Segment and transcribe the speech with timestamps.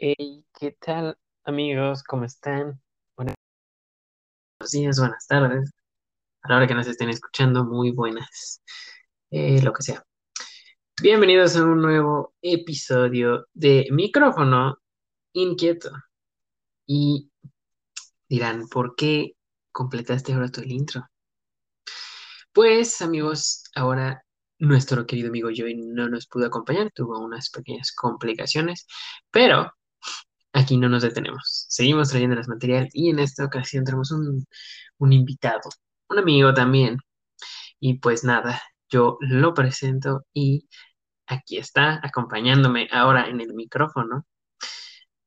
[0.00, 2.04] Hey, ¿qué tal amigos?
[2.04, 2.80] ¿Cómo están?
[3.16, 3.34] Buenos
[4.70, 5.72] días, buenas tardes.
[6.42, 8.62] A la hora que nos estén escuchando, muy buenas.
[9.30, 10.07] Eh, lo que sea.
[11.00, 14.78] Bienvenidos a un nuevo episodio de Micrófono
[15.32, 15.92] Inquieto.
[16.86, 17.30] Y
[18.28, 19.36] dirán, ¿por qué
[19.70, 21.06] completaste ahora todo el intro?
[22.52, 24.24] Pues amigos, ahora
[24.58, 28.84] nuestro querido amigo Joey no nos pudo acompañar, tuvo unas pequeñas complicaciones,
[29.30, 29.72] pero
[30.52, 31.66] aquí no nos detenemos.
[31.68, 34.44] Seguimos trayendo las material y en esta ocasión tenemos un,
[34.98, 35.70] un invitado,
[36.08, 36.98] un amigo también.
[37.78, 40.68] Y pues nada, yo lo presento y
[41.26, 44.24] aquí está acompañándome ahora en el micrófono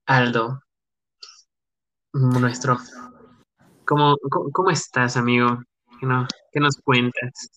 [0.06, 0.60] Aldo,
[2.14, 2.78] nuestro...
[3.86, 4.18] ¿Cómo,
[4.54, 5.62] cómo, estás, amigo?
[6.00, 7.50] ¿Qué, no, ¿Qué, nos cuentas?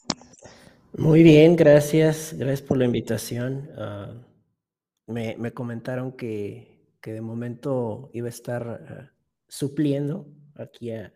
[0.96, 2.34] Muy bien, gracias.
[2.36, 3.68] Gracias por la invitación.
[3.76, 9.16] Uh, me, me comentaron que, que de momento iba a estar uh,
[9.48, 11.12] supliendo aquí a,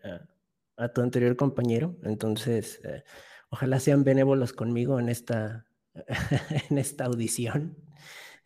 [0.77, 1.95] a, tu anterior compañero.
[2.03, 3.01] Entonces, uh,
[3.49, 5.65] ojalá sean benévolos conmigo en esta,
[6.69, 7.75] en esta audición.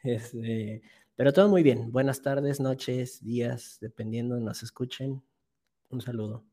[0.04, 0.82] Este,
[1.16, 1.92] pero todo muy bien.
[1.92, 5.24] Buenas tardes, noches, días, dependiendo nos escuchen.
[5.90, 6.44] Un saludo.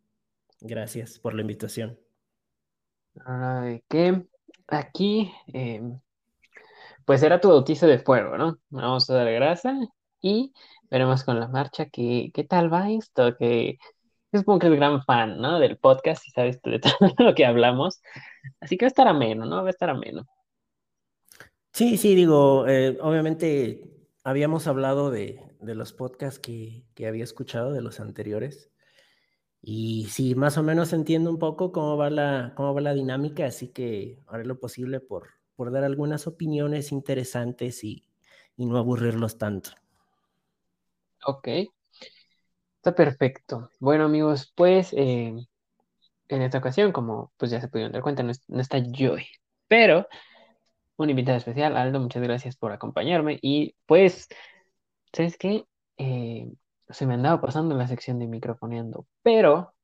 [0.60, 1.98] Gracias por la invitación.
[3.24, 4.26] Ay, que
[4.68, 5.80] aquí, eh,
[7.04, 8.58] pues era tu bautizo de fuego, ¿no?
[8.68, 9.74] Vamos a dar grasa
[10.20, 10.52] y
[10.90, 13.78] veremos con la marcha qué, qué tal va esto, que
[14.32, 15.58] es como que es gran fan, ¿no?
[15.58, 18.00] Del podcast y sabes de todo lo que hablamos.
[18.60, 19.62] Así que va a estar ameno, ¿no?
[19.62, 20.26] Va a estar ameno.
[21.72, 23.84] Sí, sí, digo, eh, obviamente
[24.24, 28.70] habíamos hablado de, de los podcasts que, que, había escuchado, de los anteriores.
[29.62, 33.46] Y sí, más o menos entiendo un poco cómo va la, cómo va la dinámica,
[33.46, 38.04] así que haré lo posible por, por dar algunas opiniones interesantes y,
[38.56, 39.70] y no aburrirlos tanto.
[41.26, 41.48] Ok.
[42.80, 43.68] Está perfecto.
[43.78, 45.34] Bueno, amigos, pues eh,
[46.28, 49.26] en esta ocasión, como pues ya se pudieron dar cuenta, no, es, no, está Joey,
[49.68, 50.06] pero
[50.96, 53.38] un invitado especial, Aldo, muchas gracias por acompañarme.
[53.42, 54.28] Y pues,
[55.12, 55.64] ¿sabes qué?
[55.98, 56.50] Eh,
[56.88, 59.74] se me andaba pasando la sección de microfoneando, pero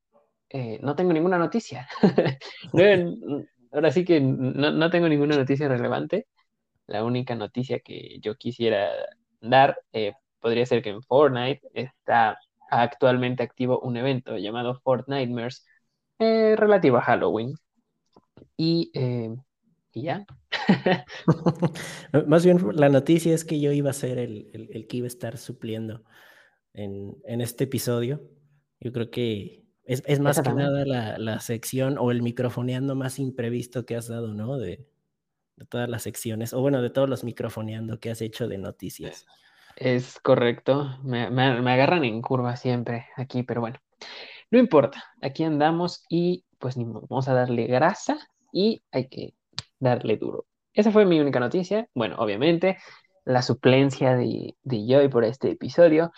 [0.49, 1.89] eh, no tengo ninguna noticia.
[3.73, 6.29] Ahora sí que no, no tengo ninguna noticia relevante.
[6.87, 8.89] La única noticia que yo quisiera
[9.43, 9.79] dar
[10.41, 12.39] podría ser que en Fortnite está
[12.71, 15.65] actualmente activo un evento llamado Fortnitemares
[16.19, 17.55] eh, relativo a Halloween.
[18.57, 19.35] Y, eh,
[19.93, 20.27] y ya.
[22.27, 25.07] Más bien la noticia es que yo iba a ser el, el, el que iba
[25.07, 26.05] a estar supliendo
[26.75, 28.23] en, en, este episodio.
[28.81, 33.19] Yo creo que es, es más que nada la, la, sección o el microfoneando más
[33.19, 34.59] imprevisto que has dado, ¿no?
[34.59, 34.87] De,
[35.57, 39.27] de todas las secciones, o bueno, de todos los microfoneando que has hecho de noticias.
[39.77, 43.79] Es correcto, me, me, agarran en curva siempre aquí, pero bueno,
[44.51, 48.17] no importa, aquí andamos y pues ni vamos a darle grasa
[48.53, 49.35] y hay que
[49.79, 50.47] darle duro.
[50.73, 51.89] Esa fue mi única noticia.
[51.95, 52.79] Bueno, obviamente,
[53.25, 56.11] la suplencia de, de Joy por este episodio.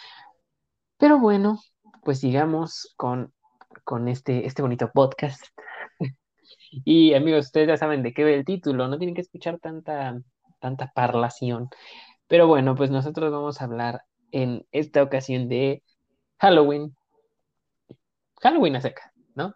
[0.97, 1.59] Pero bueno,
[2.05, 3.33] pues sigamos con,
[3.85, 5.43] con este, este bonito podcast.
[6.85, 10.21] y amigos, ustedes ya saben de qué ve el título, no tienen que escuchar tanta,
[10.61, 11.69] tanta parlación.
[12.29, 15.83] Pero bueno, pues nosotros vamos a hablar en esta ocasión de
[16.39, 16.95] Halloween.
[18.41, 19.55] Halloween a seca, ¿no?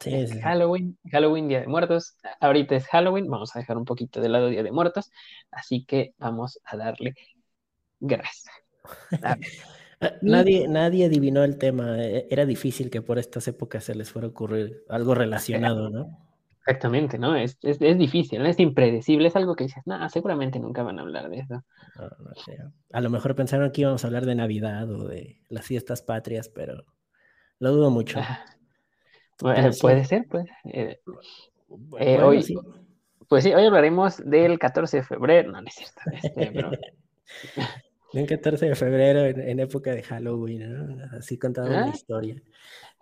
[0.00, 0.40] Sí, sí.
[0.40, 2.16] Halloween, Halloween, Día de Muertos.
[2.40, 5.10] Ahorita es Halloween, vamos a dejar un poquito de lado Día de Muertos,
[5.50, 7.14] así que vamos a darle
[8.00, 8.50] grasa.
[9.20, 9.36] A
[10.22, 12.02] nadie, nadie adivinó el tema.
[12.02, 16.29] E, Era difícil que por estas épocas se les fuera a ocurrir algo relacionado, ¿no?
[16.66, 17.34] Exactamente, ¿no?
[17.34, 18.46] Es, es, es, difícil, ¿no?
[18.46, 21.64] es impredecible, es algo que dices, no, seguramente nunca van a hablar de eso.
[21.96, 22.58] No, no sé.
[22.92, 26.48] A lo mejor pensaron que íbamos a hablar de Navidad o de las fiestas patrias,
[26.48, 26.84] pero
[27.58, 28.20] lo dudo mucho.
[29.40, 30.46] Bueno, puede ser, pues.
[30.64, 31.00] Eh,
[31.98, 32.54] eh, hoy, sí.
[33.26, 36.00] Pues sí, hoy hablaremos del 14 de febrero, no, no es cierto.
[36.12, 36.70] Este, pero...
[38.12, 41.04] Un 14 de febrero en, en, época de Halloween, ¿no?
[41.16, 41.82] Así contaba ¿Ah?
[41.84, 42.42] una historia.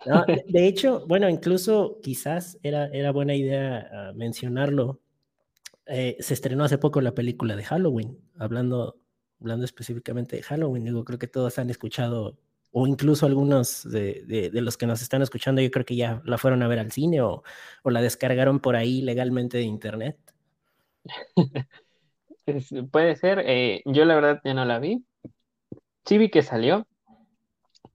[0.05, 4.99] No, de, de, hecho, bueno, incluso quizás era, era buena idea uh, mencionarlo.
[5.87, 8.99] Eh, se estrenó hace poco la película de Halloween, hablando,
[9.41, 10.85] hablando específicamente de Halloween.
[10.85, 12.37] Digo, creo que todos han escuchado,
[12.71, 16.21] o incluso algunos de, de, de, los que nos están escuchando, yo creo que ya
[16.25, 17.43] la fueron a ver al cine o,
[17.81, 20.17] o la descargaron por ahí legalmente de internet.
[22.91, 25.03] Puede ser, eh, yo la verdad ya no la vi,
[26.05, 26.87] sí vi que salió,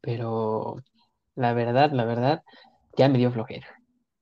[0.00, 0.76] pero
[1.34, 2.42] la verdad, la verdad,
[2.96, 3.66] ya me dio flojera.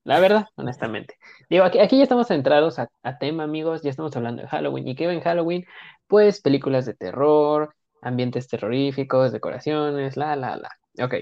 [0.04, 1.16] La verdad, honestamente.
[1.48, 4.88] Digo, aquí, aquí ya estamos centrados a, a tema, amigos, ya estamos hablando de Halloween.
[4.88, 5.64] ¿Y qué en Halloween?
[6.08, 10.70] Pues películas de terror, ambientes terroríficos, decoraciones, la, la, la.
[11.04, 11.14] Ok.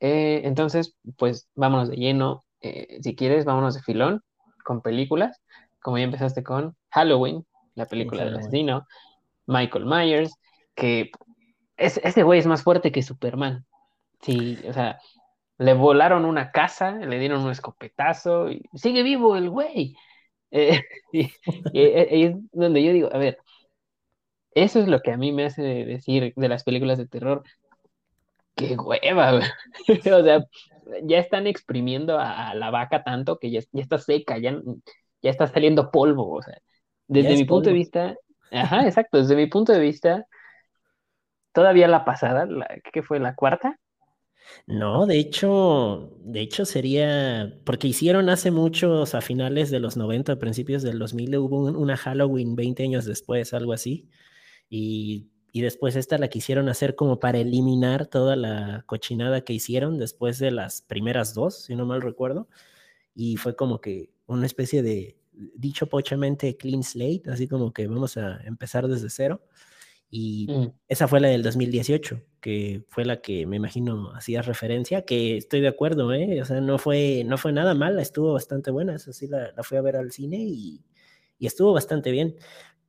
[0.00, 2.44] Eh, entonces, pues vámonos de lleno.
[2.60, 4.22] Eh, si quieres, vámonos de filón
[4.64, 5.40] con películas.
[5.80, 7.46] Como ya empezaste con Halloween,
[7.78, 8.86] la película del asesino,
[9.46, 10.34] Michael Myers,
[10.74, 11.10] que
[11.76, 13.64] es, ese güey es más fuerte que Superman.
[14.20, 14.98] Sí, o sea,
[15.58, 19.96] le volaron una casa, le dieron un escopetazo y sigue vivo el güey.
[20.50, 20.82] Eh,
[21.12, 21.22] y,
[21.72, 23.38] y- y es donde yo digo, a ver,
[24.52, 27.42] eso es lo que a mí me hace decir de las películas de terror,
[28.56, 29.40] qué hueva.
[29.88, 30.44] O sea,
[31.02, 34.58] ya están exprimiendo a, la vaca tanto que ya, ya está seca, ya,
[35.22, 36.34] ya está saliendo polvo.
[36.34, 36.58] O sea,
[37.08, 38.16] desde es mi punto de vista,
[38.50, 40.26] ajá, exacto, desde mi punto de vista,
[41.52, 43.78] todavía la pasada, la, ¿qué fue la cuarta?
[44.66, 50.38] No, de hecho, de hecho sería, porque hicieron hace muchos, a finales de los 90,
[50.38, 54.08] principios del 2000, hubo un- una Halloween 20 años después, algo así,
[54.70, 59.98] y, y después esta la quisieron hacer como para eliminar toda la cochinada que hicieron
[59.98, 62.48] después de las primeras dos, si no mal recuerdo,
[63.14, 65.17] y fue como que una especie de,
[65.54, 69.42] dicho pochamente, clean slate, así como que vamos a empezar desde cero.
[70.10, 75.02] Y Mm, esa fue la del 2018, que fue la que me imagino hacías referencia,
[75.04, 76.40] que estoy de acuerdo, ¿eh?
[76.40, 79.62] O sea, no fue, no fue nada mala, estuvo bastante buena, eso sí, la, la
[79.62, 80.82] fui a ver al cine y,
[81.38, 82.36] y estuvo bastante bien.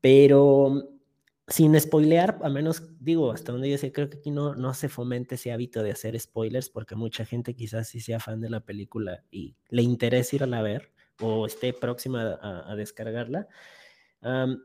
[0.02, 0.90] Pero
[1.48, 4.88] sin spoilear, a menos, digo, hasta donde yo sé, creo que aquí no, no se
[4.88, 8.62] fomente ese hábito de hacer spoilers, porque mucha gente quizás sí sea fan de la
[8.62, 13.48] película y le interesa ir a la ver o esté próxima a, a descargarla.
[14.22, 14.62] Um,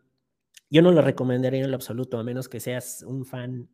[0.70, 3.68] yo no lo recomendaría en lo absoluto, a menos que seas un fan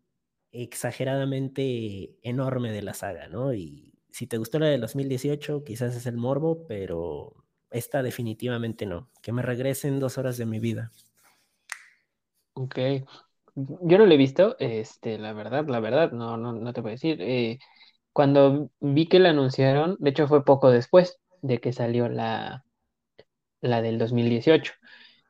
[0.52, 3.54] exageradamente enorme de la saga, ¿no?
[3.54, 7.34] Y si te gustó la de 2018, quizás es el morbo, pero
[7.70, 9.08] esta definitivamente no.
[9.22, 10.90] Que me regresen dos horas de mi vida.
[12.54, 12.78] ok.
[13.54, 16.92] Yo no lo he visto, este, la verdad, la verdad, no, no, no te puedo
[16.92, 17.20] decir.
[17.20, 17.58] Eh,
[18.12, 22.64] cuando vi que la anunciaron, de hecho fue poco después de que salió la,
[23.60, 24.72] la del 2018.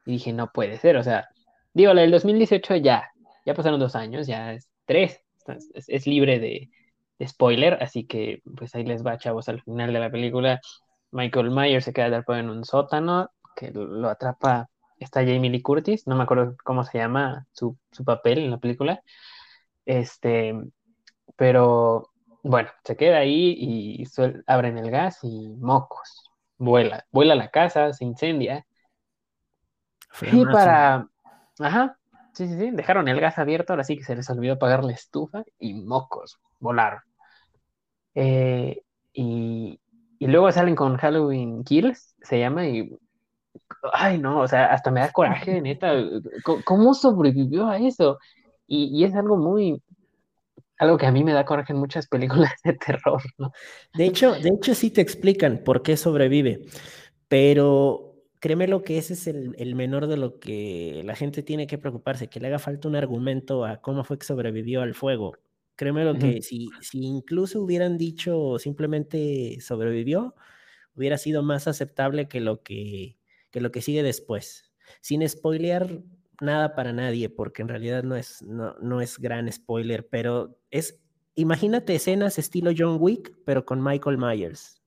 [0.06, 1.28] Y dije, no puede ser, o sea,
[1.74, 3.10] digo, la del 2018 ya,
[3.44, 5.22] ya pasaron dos años, ya es tres,
[5.74, 6.70] es, libre de,
[7.18, 10.60] de spoiler, así que pues ahí les va, chavos, al final de la película,
[11.12, 14.68] Michael Myers se queda atrapado en un sótano, que lo, atrapa,
[14.98, 18.58] está Jamie Lee Curtis, no me acuerdo cómo se llama su, su papel en la
[18.58, 19.02] película,
[19.84, 20.54] este,
[21.36, 22.10] pero
[22.42, 24.04] bueno, se queda ahí y
[24.46, 26.29] abren el gas y mocos,
[26.60, 28.66] vuela, vuela la casa, se incendia
[30.30, 30.46] y Flamazo.
[30.46, 31.08] para,
[31.58, 31.98] ajá,
[32.34, 34.92] sí, sí, sí, dejaron el gas abierto, ahora sí que se les olvidó apagar la
[34.92, 37.00] estufa y mocos, volaron.
[38.14, 39.80] Eh, y,
[40.18, 42.96] y luego salen con Halloween Kills, se llama, y,
[43.92, 45.92] ay, no, o sea, hasta me da coraje, neta,
[46.44, 48.18] ¿cómo, cómo sobrevivió a eso?
[48.66, 49.82] Y, y es algo muy,
[50.80, 53.52] algo que a mí me da coraje en muchas películas de terror, ¿no?
[53.94, 56.62] De hecho, de hecho sí te explican por qué sobrevive,
[57.28, 61.66] pero créeme lo que ese es el, el menor de lo que la gente tiene
[61.66, 65.36] que preocuparse, que le haga falta un argumento a cómo fue que sobrevivió al fuego.
[65.76, 70.34] Créeme lo que si, si incluso hubieran dicho simplemente sobrevivió,
[70.94, 73.18] hubiera sido más aceptable que lo que,
[73.50, 74.72] que lo que sigue después.
[75.00, 76.02] Sin spoilear
[76.42, 81.00] nada para nadie, porque en realidad no es, no, no es gran spoiler, pero es,
[81.34, 84.80] imagínate escenas estilo John Wick, pero con Michael Myers.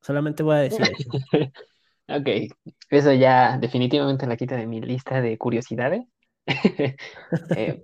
[0.00, 1.10] Solamente voy a decir eso.
[2.06, 2.28] Ok,
[2.90, 6.02] eso ya definitivamente la quita de mi lista de curiosidades.
[7.56, 7.82] Eh,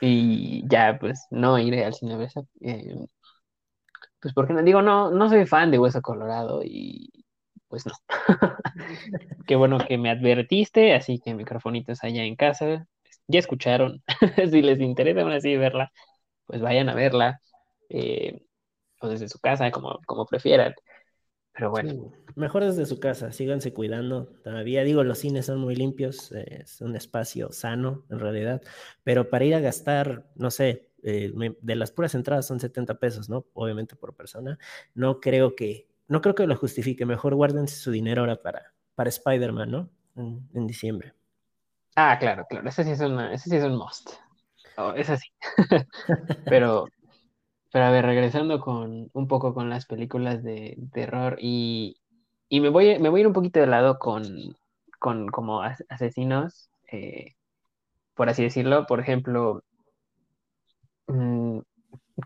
[0.00, 2.28] y ya, pues, no iré al cine a
[2.60, 2.94] eh,
[4.20, 7.10] pues porque no digo, no, no soy fan de Hueso Colorado y
[7.68, 7.92] pues no.
[9.46, 12.86] Qué bueno que me advertiste, así que microfonitos allá en casa,
[13.26, 14.02] ya escucharon.
[14.50, 15.92] Si les interesa aún así verla,
[16.46, 17.40] pues vayan a verla,
[17.88, 18.42] eh,
[19.00, 20.74] o desde su casa, como, como prefieran.
[21.52, 24.28] Pero bueno, mejor desde su casa, síganse cuidando.
[24.44, 28.62] Todavía digo, los cines son muy limpios, es un espacio sano en realidad,
[29.02, 33.28] pero para ir a gastar, no sé, eh, de las puras entradas son 70 pesos,
[33.28, 33.44] ¿no?
[33.54, 34.56] Obviamente por persona.
[34.94, 37.06] No creo que, no creo que lo justifique.
[37.06, 39.90] Mejor guárdense su dinero ahora para, para Spider-Man, ¿no?
[40.16, 41.14] En, diciembre.
[41.96, 44.10] ah, claro, claro, ese sí es una, ese sí es un must.
[44.76, 45.28] Oh, es así.
[46.48, 46.88] Pero,
[47.72, 51.98] pero a ver, regresando con un poco con las películas de terror y,
[52.48, 54.56] y me voy, me voy a ir un poquito de lado con,
[55.00, 57.34] con como as- asesinos, eh,
[58.14, 58.86] por así decirlo.
[58.86, 59.64] Por ejemplo,
[61.08, 61.60] mm,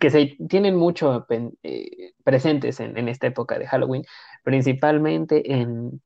[0.00, 4.04] que se tienen mucho eh, presentes en, en, esta época de Halloween,
[4.42, 6.00] principalmente en,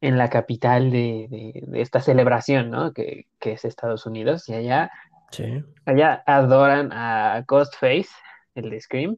[0.00, 2.92] en la capital de, de, de esta celebración, ¿no?
[2.92, 4.90] Que, que, es Estados Unidos, y allá,
[5.30, 5.64] sí.
[5.84, 8.10] allá adoran a Ghostface,
[8.54, 9.16] el de Scream,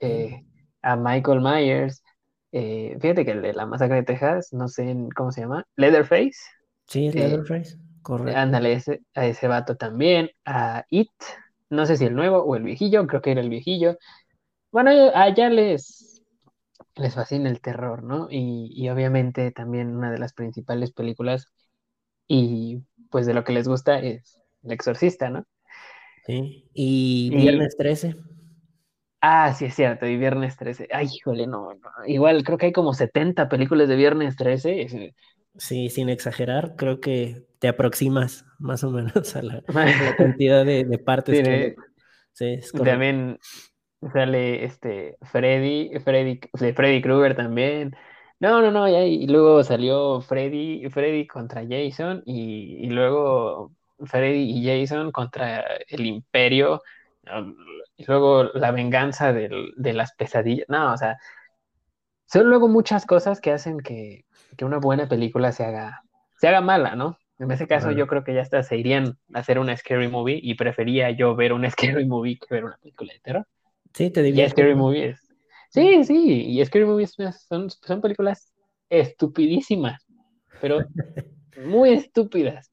[0.00, 0.44] eh,
[0.82, 2.02] a Michael Myers,
[2.52, 6.38] eh, fíjate que el de la masacre de Texas, no sé cómo se llama, Leatherface.
[6.86, 8.38] Sí, Leatherface, eh, correcto.
[8.38, 11.10] Ándale, ese, a ese vato también, a It,
[11.70, 13.98] no sé si el nuevo o el viejillo, creo que era el viejillo.
[14.70, 16.22] Bueno, allá les,
[16.96, 18.28] les fascina el terror, ¿no?
[18.30, 21.46] Y, y, obviamente también una de las principales películas
[22.26, 25.46] y pues de lo que les gusta es El Exorcista, ¿no?
[26.26, 28.16] Sí, y Viernes y, 13.
[29.20, 30.88] Ah, sí, es cierto, y Viernes 13.
[30.92, 35.12] Ay, híjole, no, no, Igual creo que hay como 70 películas de Viernes 13.
[35.56, 40.64] Sí, sin exagerar, creo que te aproximas más o menos a la, a la cantidad
[40.64, 41.38] de, de partes.
[41.38, 41.76] Sí, que...
[42.32, 43.38] sí, es también
[44.12, 47.96] sale este Freddy, Freddy, Freddy Krueger también.
[48.40, 53.72] No, no, no, y, y, luego salió Freddy, Freddy contra Jason y, y luego
[54.04, 56.80] Freddy y Jason contra el Imperio.
[57.98, 60.66] Y luego la venganza del, de las pesadillas.
[60.68, 61.18] No, o sea,
[62.26, 64.24] son luego muchas cosas que hacen que,
[64.56, 66.04] que, una buena película se haga,
[66.36, 67.18] se haga mala, ¿no?
[67.40, 67.98] En ese caso, bueno.
[67.98, 71.34] yo creo que ya hasta se irían a hacer una scary movie y prefería yo
[71.34, 73.46] ver una scary movie que ver una película de terror.
[73.92, 74.46] Sí, te diría.
[74.46, 75.28] Y scary movie es.
[75.70, 77.16] Sí, sí, y scary movies
[77.48, 78.52] son, son películas
[78.88, 80.06] estupidísimas,
[80.60, 80.78] pero
[81.64, 82.70] muy estúpidas.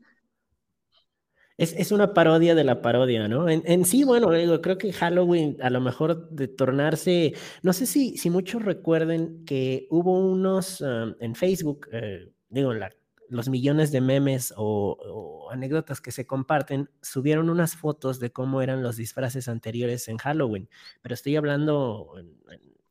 [1.58, 3.48] Es, es, una parodia de la parodia, ¿no?
[3.48, 7.34] En, en, sí, bueno, digo, creo que Halloween, a lo mejor de tornarse,
[7.64, 12.92] no sé si, si muchos recuerden que hubo unos um, en Facebook, eh, digo, la,
[13.30, 18.62] los millones de memes o, o, anécdotas que se comparten, subieron unas fotos de cómo
[18.62, 20.70] eran los disfraces anteriores en Halloween,
[21.02, 22.16] pero estoy hablando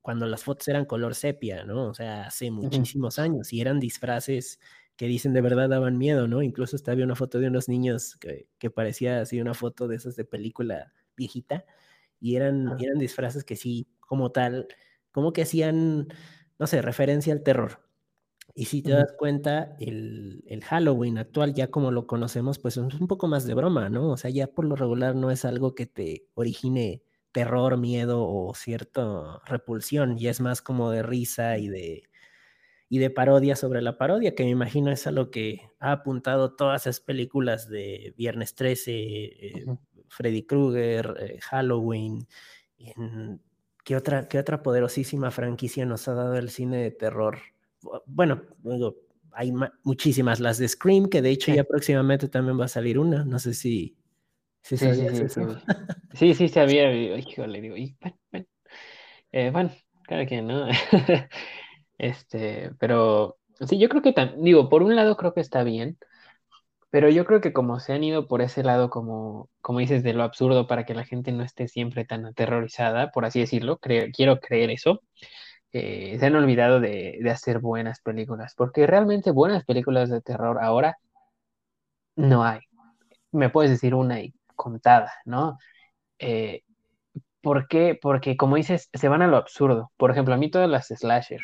[0.05, 1.89] cuando las fotos eran color sepia, ¿no?
[1.89, 3.25] O sea, hace muchísimos uh -huh.
[3.25, 4.61] años y eran disfraces
[4.97, 6.43] que dicen de verdad daban miedo, ¿no?
[6.43, 9.97] Incluso hasta había una foto de unos niños que, que parecía así una foto de
[9.97, 11.65] esas de película viejita
[12.21, 12.77] y eran, ah.
[12.81, 14.69] eran disfraces que sí, como tal,
[15.13, 16.09] como que hacían,
[16.59, 17.85] no sé, referencia al terror.
[18.55, 22.95] Y si te das cuenta, el, el, Halloween actual, ya como lo conocemos, pues es
[22.95, 24.11] un poco más de broma, ¿no?
[24.11, 28.55] O sea, ya por lo regular no es algo que te origine terror, miedo o
[28.55, 32.05] cierta repulsión, ya es más como de risa y de,
[32.89, 36.55] y de parodia sobre la parodia, que me imagino es a lo que ha apuntado
[36.55, 39.79] todas esas películas de Viernes 13, eh, uh -huh.
[40.09, 42.27] Freddy Krueger, eh, Halloween,
[42.79, 43.41] en,
[43.85, 47.39] ¿qué, otra, ¿qué otra poderosísima franquicia nos ha dado el cine de terror?
[48.07, 48.97] Bueno, digo,
[49.33, 51.57] hay muchísimas, las de Scream, que de hecho sí.
[51.57, 53.97] ya próximamente también va a salir una, no sé si...
[54.63, 55.43] si sí, sí, sí, sí,
[56.15, 58.47] sí, sí, sabía, híjole, digo, y, bueno, bueno,
[59.33, 59.71] eh, bueno,
[60.07, 60.69] cada quien, ¿no?
[61.99, 63.37] Este, pero
[63.69, 65.99] sí, yo creo que, digo, por un lado creo que está bien,
[66.91, 70.15] pero yo creo que como se han ido por ese lado, como, como dices, de
[70.15, 74.09] lo absurdo para que la gente no esté siempre tan aterrorizada, por así decirlo, creo,
[74.15, 75.01] quiero creer eso,
[75.73, 80.59] eh, se han olvidado de, de, hacer buenas películas, porque realmente buenas películas de terror
[80.63, 80.99] ahora
[82.17, 82.61] no hay.
[83.33, 85.59] Me puedes decir una y contada, ¿no?
[86.19, 86.63] Eh,
[87.43, 87.99] ¿Por qué?
[88.01, 89.93] Porque como dices, se van a lo absurdo.
[89.97, 91.41] Por ejemplo, a mí todas las slasher,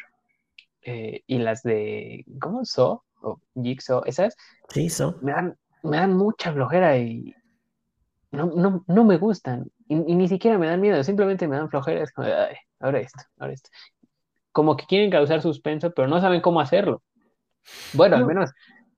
[0.82, 2.64] eh, y las de, ¿cómo?
[2.64, 4.34] So o Jigsaw, esas,
[4.68, 5.18] sí, so.
[5.20, 7.34] me, dan, me dan mucha flojera y
[8.30, 9.70] no, no, no me gustan.
[9.88, 12.02] Y, y, ni siquiera me dan miedo, simplemente me dan flojera.
[12.02, 13.70] Es como, ay, ahora esto, ahora esto.
[14.52, 17.02] Como que quieren causar suspenso, pero no saben cómo hacerlo.
[17.92, 18.22] Bueno, no.
[18.22, 18.50] al menos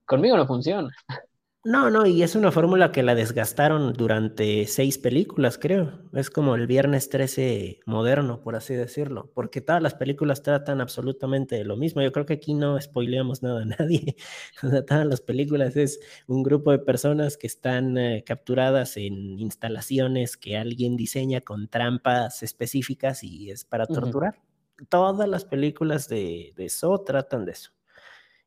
[0.05, 0.89] conmigo no funciona.
[1.65, 5.93] No, no, y es una fórmula que la desgastaron durante seis películas, creo.
[6.11, 11.55] Es como el Viernes 13 moderno, por así decirlo, porque todas las películas tratan absolutamente
[11.55, 12.01] de lo mismo.
[12.01, 14.17] Yo creo que aquí no spoileamos nada a nadie.
[14.63, 19.39] O sea, todas las películas es un grupo de personas que están eh, capturadas en
[19.39, 24.35] instalaciones que alguien diseña con trampas específicas y es para torturar.
[24.79, 24.87] Uh -huh.
[24.89, 27.71] Todas las películas de, de eso tratan de eso.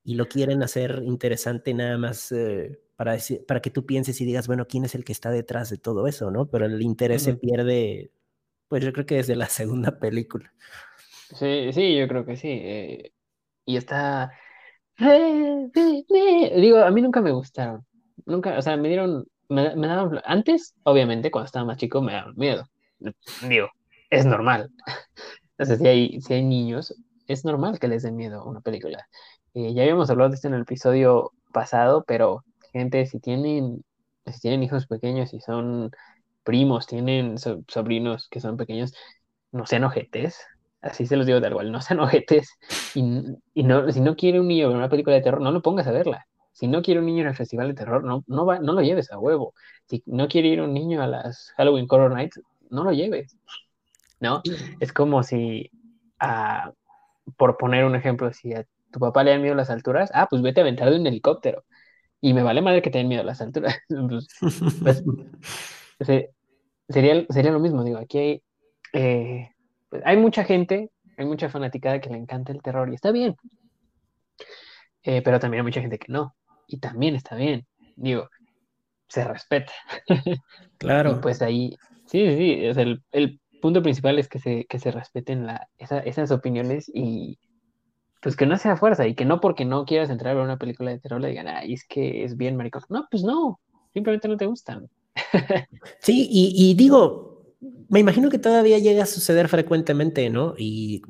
[0.06, 2.30] Y lo quieren hacer interesante nada más.
[2.30, 5.30] Eh, para, decir, para que tú pienses y digas, bueno, ¿quién es el que está
[5.32, 6.46] detrás de todo eso, no?
[6.46, 7.32] Pero el interés uh -huh.
[7.32, 8.12] se pierde,
[8.68, 10.54] pues yo creo que desde la segunda película.
[11.34, 12.48] Sí, sí, yo creo que sí.
[12.48, 13.12] Eh,
[13.64, 14.30] y está...
[14.96, 17.84] Digo, a mí nunca me gustaron.
[18.26, 19.26] Nunca, o sea, me dieron...
[19.48, 20.20] Me, me daban...
[20.24, 22.64] Antes, obviamente, cuando estaba más chico, me daban miedo.
[23.48, 23.70] Digo,
[24.08, 24.70] es normal.
[25.58, 26.94] Entonces, si hay, si hay niños,
[27.26, 29.08] es normal que les den miedo a una película.
[29.56, 32.44] Eh, ya habíamos hablado de esto en el episodio pasado, pero
[32.74, 33.82] gente, si tienen,
[34.26, 35.90] si tienen hijos pequeños y son
[36.44, 38.92] primos, tienen sobrinos que son pequeños,
[39.52, 40.38] no sean ojetes,
[40.82, 42.50] así se los digo de igual, no sean ojetes,
[42.94, 43.00] y,
[43.54, 45.86] y no, si no quiere un niño ver una película de terror, no lo pongas
[45.86, 46.26] a verla.
[46.52, 48.82] Si no quiere un niño en el festival de terror, no, no, va, no lo
[48.82, 49.54] lleves a huevo.
[49.86, 53.38] Si no quiere ir un niño a las Halloween Horror Nights, no lo lleves.
[54.20, 54.42] ¿No?
[54.80, 55.70] Es como si,
[56.20, 56.72] ah,
[57.38, 60.26] por poner un ejemplo, si a tu papá le dan miedo a las alturas, ah,
[60.28, 61.64] pues vete a aventar de un helicóptero.
[62.22, 63.76] Y me vale madre que te den miedo a las alturas.
[63.88, 64.26] pues,
[64.82, 65.04] pues
[66.88, 68.42] sería, sería lo mismo, digo, aquí hay,
[68.94, 69.50] eh,
[69.90, 73.36] pues, hay mucha gente, hay mucha fanaticada que le encanta el terror y está bien.
[75.02, 76.34] Eh, pero también hay mucha gente que no.
[76.66, 77.66] Y también está bien.
[77.96, 78.30] Digo,
[79.08, 79.72] se respeta.
[80.78, 81.20] Claro.
[81.20, 81.76] pues ahí,
[82.06, 86.90] sí, sí, el, el, punto principal es que se, que se respeten la, esas opiniones
[86.94, 87.38] y
[88.20, 90.58] pues que no sea fuerza y que no porque no quieras entrar a ver una
[90.58, 92.82] película de terror le digan, ay, es que es bien maricón.
[92.88, 93.60] No, pues no,
[93.92, 94.88] simplemente no te gustan.
[96.00, 97.36] sí, y, y digo,
[97.88, 100.54] me imagino que todavía llega a suceder frecuentemente, ¿no?
[100.58, 101.02] Y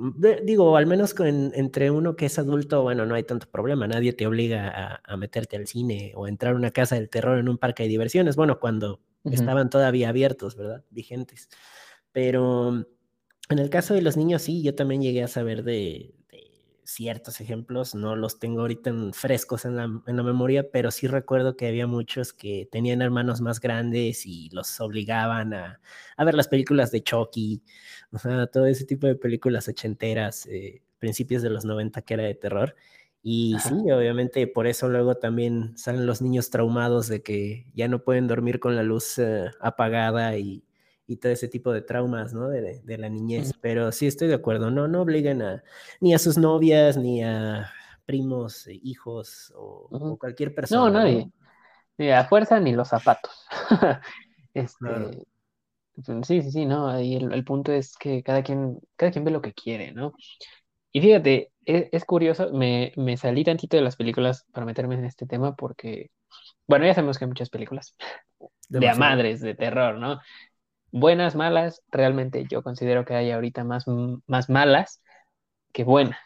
[0.44, 4.12] digo, al menos con, entre uno que es adulto, bueno, no hay tanto problema, nadie
[4.12, 7.48] te obliga a, meterte al cine o a entrar a una casa del terror en
[7.48, 10.84] un parque de diversiones, bueno, cuando estaban todavía abiertos, ¿verdad?
[10.90, 11.48] Vigentes.
[12.12, 12.86] Pero
[13.48, 16.14] en el caso de los niños, sí, yo también llegué a saber de,
[16.86, 21.06] ciertos ejemplos, no los tengo ahorita en frescos en la, en la, memoria, pero sí
[21.08, 25.80] recuerdo que había muchos que tenían hermanos más grandes y los obligaban a,
[26.16, 27.62] a ver las películas de Chucky,
[28.12, 32.22] o sea, todo ese tipo de películas ochenteras, eh, principios de los 90 que era
[32.22, 32.74] de terror.
[33.22, 38.04] Y sí, obviamente por eso luego también salen los niños traumados de que ya no
[38.04, 40.62] pueden dormir con la luz uh, apagada y,
[41.06, 42.48] y todo ese tipo de traumas, ¿no?
[42.48, 43.52] De, de la niñez.
[43.60, 45.62] Pero sí estoy de acuerdo, no, no obligan a
[46.00, 47.70] ni a sus novias, ni a
[48.04, 50.82] primos, eh, hijos o, o cualquier persona.
[50.82, 51.30] No, nadie.
[51.98, 53.46] Ni a fuerza ni los zapatos.
[54.54, 55.26] este, pues,
[56.22, 56.88] Sí, sí, sí, no.
[56.88, 60.12] Ahí el, el, punto es que cada quien, cada quien ve lo que quiere, ¿no?
[60.92, 65.06] Y fíjate, es, es curioso, me, me salí tantito de las películas para meterme en
[65.06, 66.10] este tema porque,
[66.66, 67.96] bueno, ya sabemos que hay muchas películas
[68.68, 70.20] de a madres de terror, ¿no?
[70.96, 73.84] Buenas, malas, realmente yo considero que hay ahorita más,
[74.26, 75.02] más malas
[75.72, 76.18] que buenas.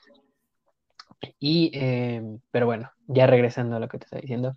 [1.38, 4.54] Y, eh, pero bueno, ya regresando a lo que te estaba diciendo,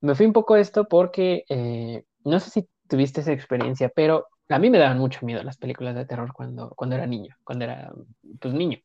[0.00, 4.58] me fui un poco esto porque eh, no sé si tuviste esa experiencia, pero a
[4.58, 7.92] mí me daban mucho miedo las películas de terror cuando, cuando era niño, cuando era
[8.40, 8.78] pues niño.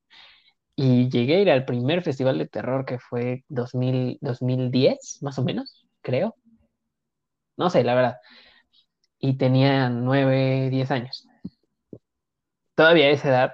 [0.76, 5.44] Y llegué a ir al primer festival de terror que fue 2000, 2010, más o
[5.44, 6.36] menos, creo.
[7.58, 8.16] No sé, la verdad
[9.20, 11.28] y tenía 9, 10 años.
[12.76, 13.54] Todavía a esa edad,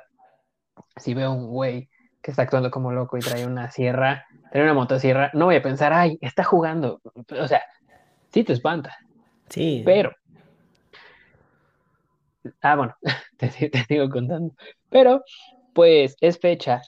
[0.97, 1.89] si veo un güey
[2.21, 5.63] que está actuando como loco y trae una sierra, trae una motosierra, no voy a
[5.63, 7.01] pensar, ay, está jugando.
[7.39, 7.63] O sea,
[8.32, 8.95] sí te espanta.
[9.49, 9.82] Sí.
[9.84, 10.12] Pero.
[12.62, 12.95] Ah, bueno,
[13.38, 14.54] te, te sigo contando.
[14.89, 15.23] Pero,
[15.73, 16.82] pues, es fecha.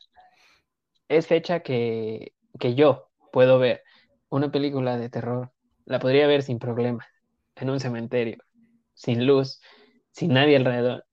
[1.08, 3.84] Es fecha que, que yo puedo ver
[4.30, 5.52] una película de terror.
[5.86, 7.08] La podría ver sin problemas
[7.56, 8.38] en un cementerio
[8.98, 9.62] sin luz,
[10.12, 11.06] sin nadie alrededor,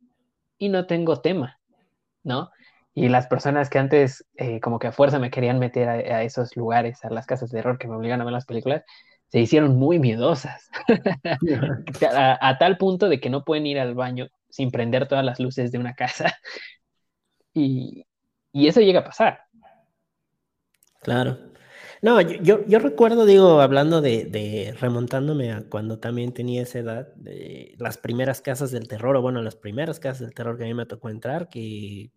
[0.58, 1.60] y no tengo tema,
[2.22, 2.50] ¿no?
[2.94, 6.56] Y las personas que antes eh, como que a fuerza me querían meter a, esos
[6.56, 8.82] lugares, a las casas de terror que me obligan a ver las películas,
[9.28, 10.70] se hicieron muy miedosas,
[12.10, 15.70] a, tal punto de que no pueden ir al baño sin prender todas las luces
[15.70, 16.34] de una casa.
[17.56, 18.04] Y,
[18.50, 19.44] y eso llega a pasar.
[21.02, 21.53] Claro.
[22.04, 27.14] No, yo, yo, recuerdo, digo, hablando de, de, remontándome a cuando también tenía esa edad,
[27.14, 30.66] de las primeras casas del terror, o bueno, las primeras casas del terror que a
[30.66, 32.12] mí me tocó entrar, que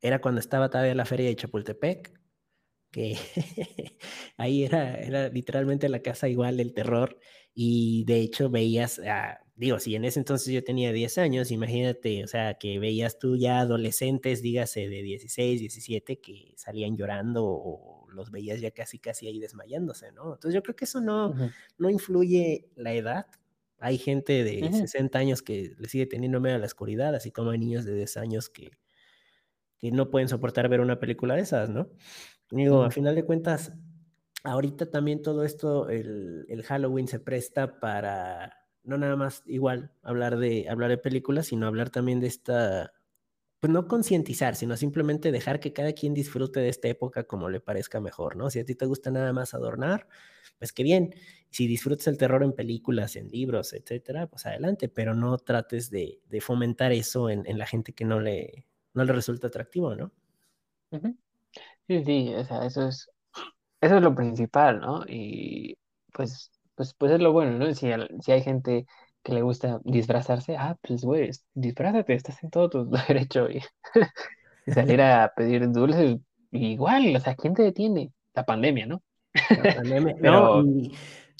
[0.00, 2.12] era cuando estaba todavía la feria de Chapultepec,
[2.92, 3.16] que
[4.36, 7.18] ahí era, era literalmente la casa igual del terror,
[7.52, 12.22] y de hecho veías, a, digo, si en ese entonces yo tenía 10 años, imagínate,
[12.22, 17.95] o sea, que veías tú ya adolescentes, dígase de 16, 17, que salían llorando o
[18.10, 20.34] los veías ya casi, casi ahí desmayándose, ¿no?
[20.34, 21.34] Entonces yo creo que eso no,
[21.78, 23.26] no influye la edad.
[23.78, 27.50] Hay gente de 60 años que le sigue teniendo miedo a la oscuridad, así como
[27.50, 28.70] hay niños de 10 años que,
[29.78, 31.90] que no pueden soportar ver una película de esas, ¿no?
[32.50, 33.72] Digo, a final de cuentas,
[34.44, 40.38] ahorita también todo esto, el, el, Halloween se presta para no nada más igual hablar
[40.38, 42.92] de, hablar de películas, sino hablar también de esta
[43.60, 47.60] pues no concientizar, sino simplemente dejar que cada quien disfrute de esta época como le
[47.60, 48.50] parezca mejor, ¿no?
[48.50, 50.08] Si a ti te gusta nada más adornar,
[50.58, 51.14] pues qué bien.
[51.50, 56.20] Si disfrutas el terror en películas, en libros, etcétera, pues adelante, pero no trates de,
[56.28, 60.12] de fomentar eso en, en, la gente que no le, no le resulta atractivo, ¿no?
[61.88, 63.08] Sí, sí, o sea, eso es,
[63.80, 65.04] eso es lo principal, ¿no?
[65.08, 65.78] Y
[66.12, 67.74] pues, pues, pues es lo bueno, ¿no?
[67.74, 67.88] Si,
[68.20, 68.86] si hay gente
[69.26, 73.50] que le gusta disfrazarse, ah, pues güey, disfrázate, estás en todo tu derecho.
[73.50, 73.60] Y,
[74.66, 76.18] y salir a pedir dulces,
[76.52, 78.12] igual, o sea, ¿quién te detiene?
[78.34, 79.02] La pandemia, ¿no?
[79.50, 80.14] La pandemia.
[80.20, 80.92] No, y,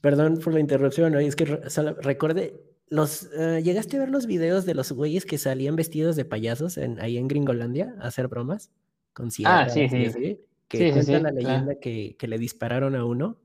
[0.03, 1.21] perdón por la interrupción, ¿no?
[1.21, 5.39] es que solo recuerde, los, eh, ¿llegaste a ver los videos de los güeyes que
[5.39, 8.73] salían vestidos de payasos en, ahí en Gringolandia a hacer bromas?
[9.13, 10.41] Con ah, sí, sí.
[10.69, 13.39] que cuenta la leyenda que, que, le dispararon a uno.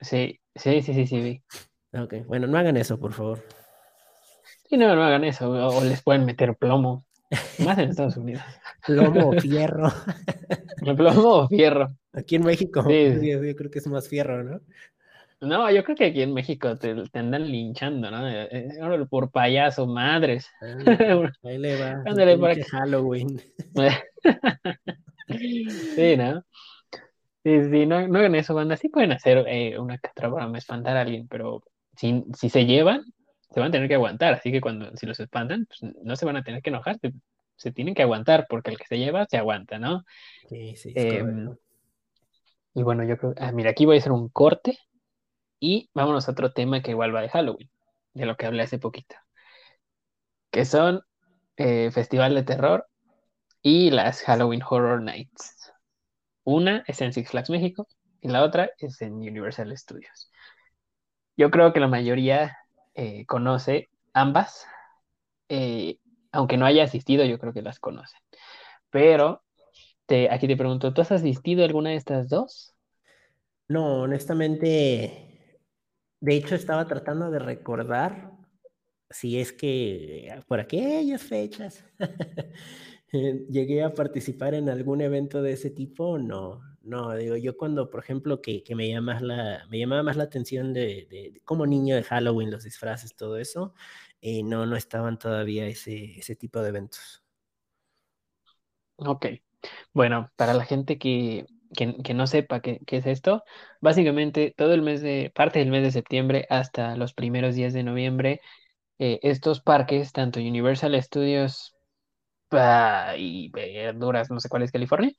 [0.00, 1.42] Sí, sí, sí, sí, sí, vi.
[2.02, 3.42] Ok, bueno, no hagan eso, por favor.
[4.68, 7.04] Sí, no, no hagan eso, o les pueden meter plomo.
[7.64, 8.42] Más en Estados Unidos.
[8.86, 9.92] Plomo o fierro.
[10.96, 11.96] plomo o fierro.
[12.12, 13.30] Aquí en México, sí.
[13.30, 14.60] yo creo que es más fierro, ¿no?
[15.40, 18.28] No, yo creo que aquí en México te, andan linchando, ¿no?
[18.28, 20.50] Eh, eh, por payaso, madres.
[21.44, 22.02] ahí le va.
[22.06, 23.38] Ándale para Halloween.
[25.28, 26.42] sí, ¿no?
[27.44, 28.76] Sí, sí, no, no hagan eso, banda.
[28.76, 30.00] Sí pueden hacer eh, una
[30.48, 31.62] me espantar a alguien, pero
[31.96, 33.04] si, si se llevan,
[33.50, 34.34] se van a tener que aguantar.
[34.34, 36.98] Así que cuando, si los espantan, pues no se van a tener que enojar,
[37.56, 40.04] se, tienen que aguantar, porque el que se lleva, se aguanta, ¿no?
[40.48, 41.54] Sí, sí, em,
[42.74, 44.78] Y bueno, yo creo, ah, mira, aquí voy a hacer un corte
[45.58, 47.70] y vámonos a otro tema que igual va de Halloween,
[48.12, 49.16] de lo que hablé hace poquito,
[50.50, 51.00] que son
[51.56, 52.86] eh, Festival de Terror
[53.62, 55.72] y las Halloween Horror Nights.
[56.44, 57.88] Una es en Six Flags México
[58.20, 60.30] y la otra es en Universal Studios.
[61.36, 62.56] Yo creo que la mayoría
[62.94, 64.66] eh, conoce ambas,
[65.48, 65.98] eh,
[66.32, 68.20] aunque no haya asistido, yo creo que las conocen.
[68.90, 69.42] Pero
[70.06, 72.74] te, aquí te pregunto, ¿tú has asistido a alguna de estas dos?
[73.68, 75.26] No, honestamente
[76.20, 78.32] de hecho, estaba tratando de recordar
[79.10, 81.84] si es que por aquellas fechas
[83.12, 88.00] llegué a participar en algún evento de ese tipo, no, no, digo, yo cuando, por
[88.00, 92.50] ejemplo, que, me, llama la, me llamaba más la atención de, como niño de Halloween,
[92.50, 93.74] los disfraces, todo eso,
[94.20, 97.22] eh, no, no estaban todavía ese, ese tipo de eventos.
[98.96, 99.26] Ok,
[99.92, 103.44] bueno, para la gente que, que, no sepa qué, es esto,
[103.80, 107.82] básicamente todo el mes de, parte del mes de septiembre hasta los primeros días de
[107.82, 108.40] noviembre,
[108.98, 111.74] eh, estos parques, tanto Universal Studios
[113.18, 113.52] y
[113.88, 115.12] Honduras, no sé cuál es California,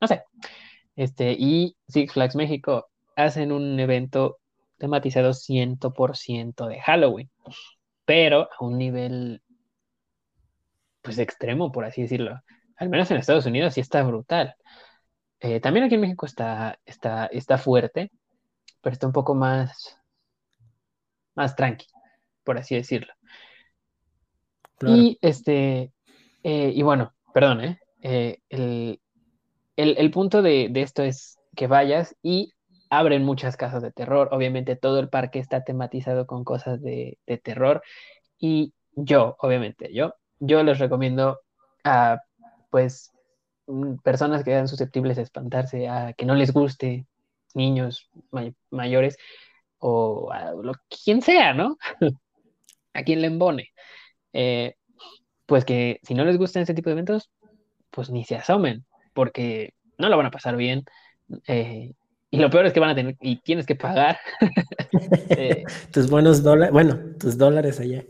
[0.00, 0.22] no sé,
[0.96, 4.38] este, y Six Flags México hacen un evento
[4.78, 7.30] tematizado 100% de Halloween,
[8.04, 9.42] pero a un nivel
[11.02, 12.40] pues extremo, por así decirlo.
[12.76, 14.56] Al menos en Estados Unidos sí está brutal.
[15.40, 18.10] Eh, también aquí en México está, está, está fuerte,
[18.80, 19.98] pero está un poco más,
[21.34, 21.86] más tranqui,
[22.42, 23.12] por así decirlo.
[24.80, 25.92] Y este,
[26.42, 27.80] eh, y bueno, perdón, ¿eh?
[28.48, 29.00] el,
[30.12, 32.52] punto de, esto es que vayas y
[32.90, 34.28] abren muchas casas de terror.
[34.32, 37.82] Obviamente todo el parque está tematizado con cosas de, de terror.
[38.38, 41.40] Y yo, obviamente, yo, yo les recomiendo
[41.84, 42.20] a,
[42.70, 43.12] pues,
[43.66, 47.06] Mm, personas que sean susceptibles a espantarse, a que no les guste,
[47.54, 48.10] niños
[48.70, 49.16] mayores
[49.78, 51.76] o a lo, quien sea, ¿no?
[52.94, 53.70] a quien le embone.
[54.32, 54.76] Eh,
[55.46, 57.30] pues que si no les gustan ese tipo de eventos,
[57.90, 58.84] pues ni se asomen,
[59.16, 60.84] porque no lo van a pasar bien.
[61.48, 61.92] Eh,
[62.30, 64.18] y lo peor es que van a tener, y tienes que pagar.
[65.30, 68.04] Eh, tus buenos dólares, bueno, tus dólares allá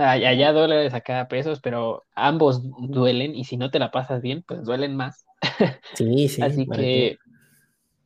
[0.00, 4.64] allá dólares, acá pesos, pero ambos duelen y si no te la pasas bien, pues
[4.64, 5.26] duelen más.
[5.94, 6.42] Sí, sí.
[6.42, 7.18] Así que,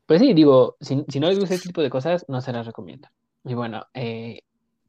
[0.06, 3.08] pues sí, digo, si, no les gusta este tipo de cosas, no se las recomiendo.
[3.44, 4.40] Y bueno, eh,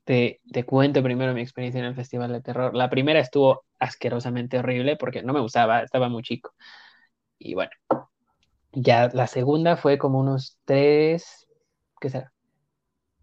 [0.03, 2.75] te, te, cuento primero mi experiencia en el Festival de Terror.
[2.75, 6.53] La primera estuvo asquerosamente horrible porque no me gustaba, estaba muy chico.
[7.45, 7.69] Y bueno,
[8.71, 11.47] ya la segunda fue como unos tres,
[12.01, 12.33] ¿qué será?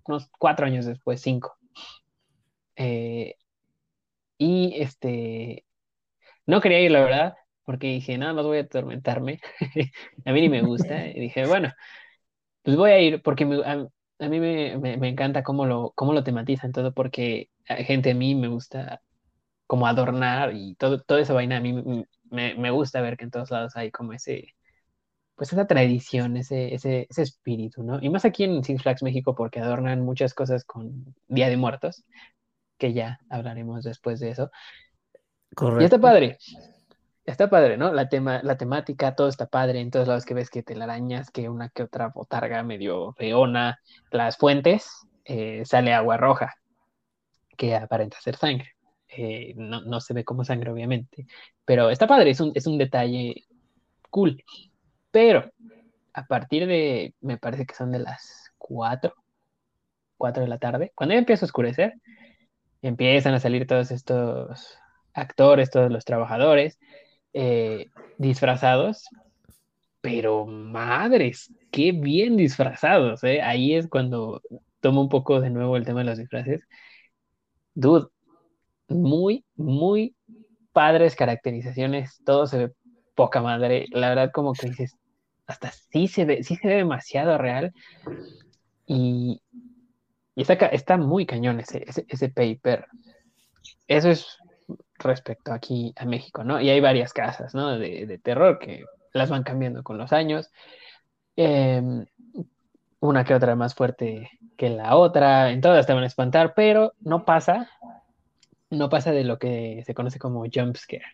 [0.07, 1.57] Unos cuatro años después, cinco.
[2.77, 3.35] Eh,
[4.39, 5.65] y este,
[6.47, 9.41] no quería ir, la verdad, porque dije, nada más voy a atormentarme.
[10.25, 11.09] a mí ni me gusta.
[11.09, 11.73] Y dije, bueno,
[12.63, 16.95] pues voy a ir porque a, mí me, encanta cómo lo, cómo lo tematizan todo,
[16.95, 19.03] porque a gente a mí me gusta
[19.67, 21.57] como adornar y todo, toda esa vaina.
[21.57, 24.55] A mí me, gusta ver que en todos lados hay como ese,
[25.37, 27.99] pues esa tradición, ese, ese, ese espíritu, ¿no?
[28.03, 32.05] Y más aquí en Six Flags México porque adornan muchas cosas con Día de Muertos
[32.79, 34.51] que ya hablaremos después de eso.
[35.55, 35.83] Correcto.
[35.83, 36.39] Y está padre.
[37.25, 37.93] Está padre, ¿no?
[37.93, 39.81] La, tema, la temática, todo está padre.
[39.81, 43.79] En todos lados que ves que telarañas, que una que otra botarga medio feona.
[44.11, 44.91] Las fuentes,
[45.25, 46.55] eh, sale agua roja,
[47.57, 48.73] que aparenta ser sangre.
[49.17, 51.27] Eh, no, se ve como sangre, obviamente.
[51.65, 53.45] Pero está padre, es un, es un detalle
[54.11, 54.43] cool.
[55.11, 55.53] Pero
[56.15, 59.15] a partir de, me parece que son de las 4,
[60.17, 61.95] 4 de la tarde, cuando ya empieza a oscurecer,
[62.83, 64.79] empiezan a salir todos estos
[65.15, 66.79] actores, todos los trabajadores
[67.35, 69.09] eh, disfrazados,
[70.01, 73.43] pero madres, qué bien disfrazados, ¿eh?
[73.43, 74.43] Ahí es cuando
[74.81, 76.63] tomo un poco de nuevo el tema de los disfraces.
[77.75, 78.09] Dude,
[78.95, 80.15] muy, muy
[80.73, 82.73] padres caracterizaciones, todo se ve
[83.15, 83.87] poca madre.
[83.91, 84.97] La verdad, como que dices,
[85.47, 87.73] hasta sí se ve, sí se ve demasiado real.
[88.87, 89.41] Y,
[90.35, 92.87] y está, está muy cañón ese, ese, paper.
[93.87, 94.39] Eso es
[94.99, 96.61] respecto aquí a México, ¿no?
[96.61, 97.79] Y hay varias casas, ¿no?
[97.79, 100.51] De, de terror que las van cambiando con los años.
[101.37, 102.07] Em,
[103.01, 106.93] una que otra más fuerte que la otra, en todas te van a espantar, pero
[107.01, 107.69] no pasa,
[108.73, 111.05] no pasa de lo que se conoce como jump scare,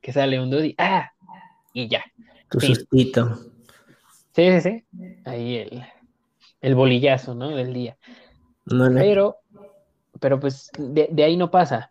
[0.00, 1.10] que sale un dude y ¡ah!
[1.72, 2.04] Y ya.
[2.50, 3.34] Tu sustito.
[4.34, 4.84] Sí, sí, sí.
[5.24, 5.84] Ahí el,
[6.60, 7.48] el bolillazo, ¿no?
[7.48, 7.96] Del día.
[8.66, 9.36] Pero,
[10.20, 11.90] pero pues de, de ahí no pasa.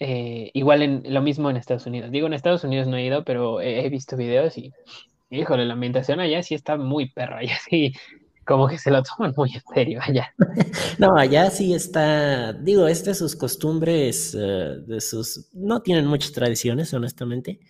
[0.00, 2.10] Eh, igual en lo mismo en Estados Unidos.
[2.10, 4.72] Digo, en Estados Unidos no he ido, pero he, visto videos y,
[5.30, 7.94] híjole, la ambientación allá sí está muy perra, allá sí,
[8.44, 10.34] como que se lo toman muy en serio allá.
[10.98, 16.32] No, allá sí está, digo, es de sus costumbres, eh, de sus, no tienen muchas
[16.32, 17.60] tradiciones, honestamente,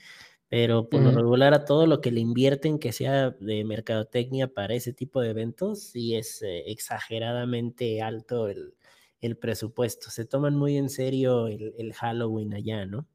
[0.49, 4.75] pero por lo regular a todo lo que le invierten que sea de mercadotecnia para
[4.75, 8.75] ese tipo de eventos, sí es eh, exageradamente alto el,
[9.21, 10.11] el, presupuesto.
[10.11, 13.09] Se toman muy en serio el, el, Halloween allá, ¿no?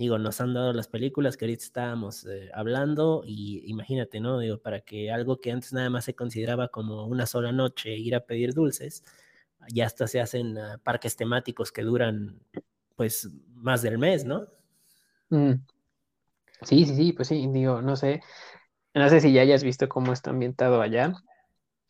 [0.00, 4.38] Digo, nos han dado las películas que ahorita estábamos eh, hablando y imagínate, ¿no?
[4.38, 8.14] Digo, para que algo que antes nada más se consideraba como una sola noche ir
[8.14, 9.04] a pedir dulces,
[9.68, 12.40] ya hasta se hacen uh, parques temáticos que duran
[12.96, 14.46] pues más del mes, ¿no?
[15.28, 15.66] Mm.
[16.62, 18.22] Sí, sí, sí, pues sí, digo, no sé,
[18.94, 21.12] no sé si ya hayas visto cómo está ambientado allá.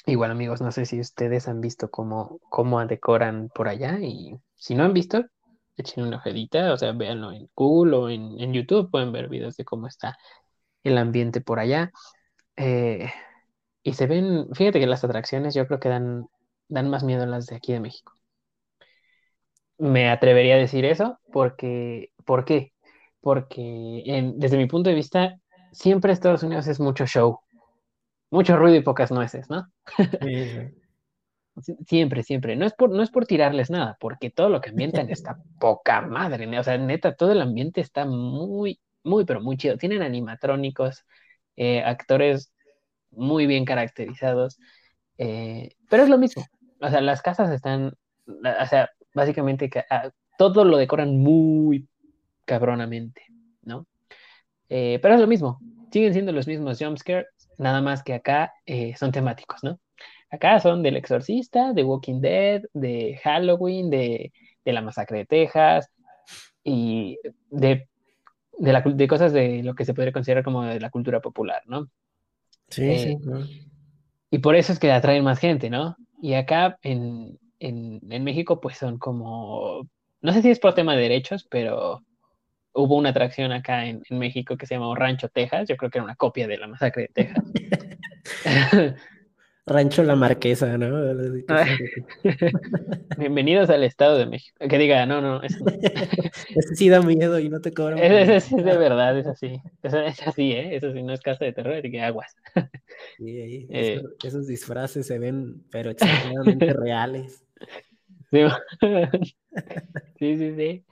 [0.05, 4.75] Igual amigos, no sé si ustedes han visto cómo, cómo decoran por allá y si
[4.75, 5.27] no han visto,
[5.81, 9.64] echen una ojedita, o sea, véanlo en Google o en, YouTube, pueden ver videos de
[9.64, 10.16] cómo está
[10.85, 11.93] el ambiente por allá.
[12.57, 13.11] Eh,
[13.83, 16.27] y se ven, fíjate que las atracciones yo creo que dan,
[16.69, 18.12] dan más miedo las de aquí de México.
[19.79, 22.73] Me atrevería a decir eso porque, ¿por qué?
[23.21, 25.37] porque desde mi punto de vista,
[25.73, 27.40] siempre Estados Unidos es mucho show,
[28.31, 29.71] mucho ruido y pocas nueces, ¿no?
[31.87, 32.57] Siempre, siempre.
[32.57, 36.01] No es, por, no es por tirarles nada, porque todo lo que ambientan está poca
[36.01, 39.77] madre, o sea, neta, todo el ambiente está muy, muy, pero muy chido.
[39.77, 41.05] Tienen animatrónicos,
[41.57, 42.53] eh, actores
[43.11, 44.59] muy bien caracterizados,
[45.19, 46.45] eh, pero es lo mismo.
[46.81, 47.93] O sea, las casas están,
[48.27, 51.89] o sea, básicamente ah, todo lo decoran muy,
[52.47, 53.23] cabronamente,
[53.63, 53.87] ¿no?
[54.69, 55.59] Eh, pero es lo mismo,
[55.91, 57.27] siguen siendo los mismos jumpscares,
[57.59, 58.55] nada más que acá
[58.97, 59.81] son temáticos, ¿no?
[60.31, 64.33] Acá son del Exorcista, de Walking Dead, de Halloween, de,
[64.64, 65.90] la masacre de Texas
[66.62, 67.19] y
[67.51, 67.88] de,
[68.59, 71.88] de, cosas de lo que se podría considerar como de la cultura popular, ¿no?
[72.69, 73.09] Sí, sí.
[73.11, 73.66] Eh,
[74.31, 75.97] y por eso es que atraen más gente, ¿no?
[76.23, 79.88] Y acá en, en México, pues son como,
[80.21, 82.03] no sé si es por tema de derechos, pero
[82.73, 86.05] hubo una atracción acá en, México que se llamó Rancho Texas, yo creo que era
[86.05, 87.45] una copia de la masacre de Texas.
[89.70, 91.12] Rancho La Marquesa, ¿no?
[93.16, 94.59] Bienvenidos al Estado de México.
[94.68, 95.40] Que diga, no, no.
[95.44, 95.64] Eso,
[96.74, 98.00] sí da miedo y no te cobran.
[98.00, 99.62] Ese, sí es de verdad, es así.
[99.85, 99.94] Es,
[100.26, 100.74] así, ¿eh?
[100.74, 102.35] Eso sí no es casa de terror, es que aguas.
[103.18, 107.44] Sí, eh, esos, disfraces se ven, pero exageradamente reales.
[108.33, 108.40] Sí,
[110.18, 110.54] sí, sí.
[110.56, 110.85] sí.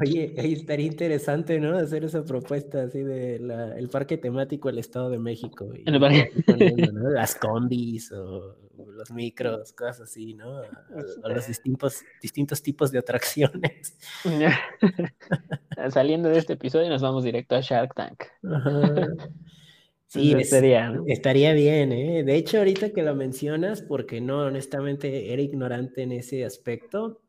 [0.00, 1.76] Oye, ahí estaría interesante, ¿no?
[1.76, 5.72] Hacer esa propuesta así de la, el parque temático del Estado de México.
[5.74, 5.84] Y,
[7.14, 10.60] Las combis o los micros, cosas así, ¿no?
[11.22, 13.96] O, los distintos, distintos tipos de atracciones.
[15.90, 18.24] Saliendo de este episodio nos vamos directo a Shark Tank.
[20.06, 22.22] Sí, estaría bien, ¿eh?
[22.24, 27.22] De hecho, ahorita que lo mencionas, porque no, honestamente, era ignorante en ese aspecto,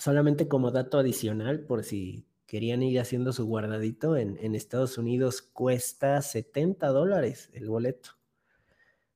[0.00, 6.20] solamente como dato adicional, por si querían ir haciendo su guardadito, en, Estados Unidos cuesta
[6.22, 8.10] 70 dólares el boleto.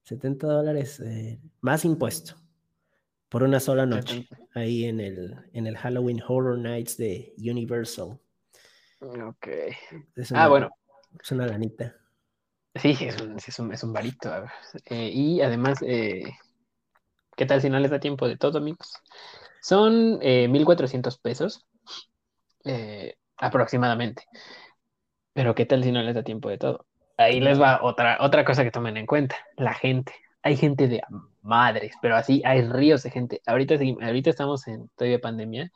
[0.04, 2.34] 70 dólares eh, más impuesto
[3.30, 8.20] por una sola noche ahí en el, en el Halloween Horror Nights de Universal.
[9.00, 9.48] Ok.
[10.34, 10.70] ah, bueno.
[11.20, 11.96] Es una lanita.
[12.74, 14.30] Sí, es un, es un, es un varito.
[14.86, 16.24] Eh, y además, eh,
[17.36, 18.92] ¿qué tal si no les da tiempo de todo, amigos?
[19.64, 21.66] Son 1.400 eh, pesos
[22.64, 24.24] eh, aproximadamente.
[25.32, 26.86] Pero ¿qué tal si no les da tiempo de todo?
[27.16, 30.12] Ahí les va otra, otra cosa que tomen en cuenta, la gente.
[30.42, 31.00] Hay gente de
[31.42, 33.40] madres, pero así hay ríos de gente.
[33.46, 35.72] Ahorita, ahorita estamos en todavía pandemia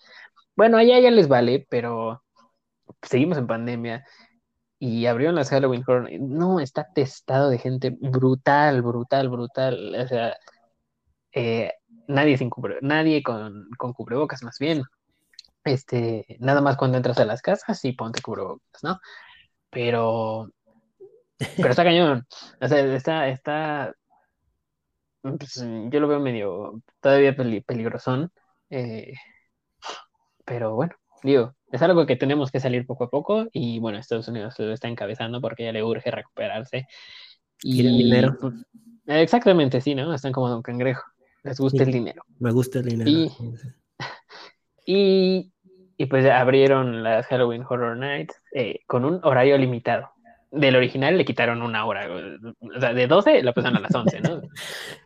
[0.59, 2.24] bueno, allá ya les vale, pero
[3.03, 4.05] seguimos en pandemia
[4.81, 6.11] y abrieron las Halloween Horror.
[6.20, 9.94] No, está testado de gente brutal, brutal, brutal.
[9.94, 10.37] O sea,
[11.33, 11.74] eh,
[12.08, 14.82] nadie sin cubre, nadie con, con cubrebocas más bien.
[15.64, 18.98] Este, nada más cuando entras a las casas, sí ponte cubrebocas, ¿no?
[19.70, 20.50] Pero,
[21.56, 22.26] pero está cañón.
[22.60, 23.94] O sea, está, está,
[25.22, 28.32] pues, yo lo veo medio, todavía peligrosón.
[28.70, 29.12] Eh,
[30.44, 34.28] pero bueno, digo, es algo que tenemos que salir poco a poco y bueno, Estados
[34.28, 36.86] Unidos lo está encabezando porque ya le urge recuperarse.
[37.62, 38.36] Y, dinero.
[38.40, 38.54] Pues,
[39.06, 40.14] exactamente, sí, ¿no?
[40.14, 41.02] Están como un cangrejo.
[41.42, 42.22] Les gusta el dinero.
[42.38, 43.11] Me gusta el dinero.
[43.11, 43.31] Y,
[45.96, 50.11] y, pues abrieron las Halloween Horror Nights eh, con un horario limitado.
[50.51, 52.09] Del original le quitaron una hora.
[52.61, 54.40] O sea, de 12 la pasaron a las 11, ¿no?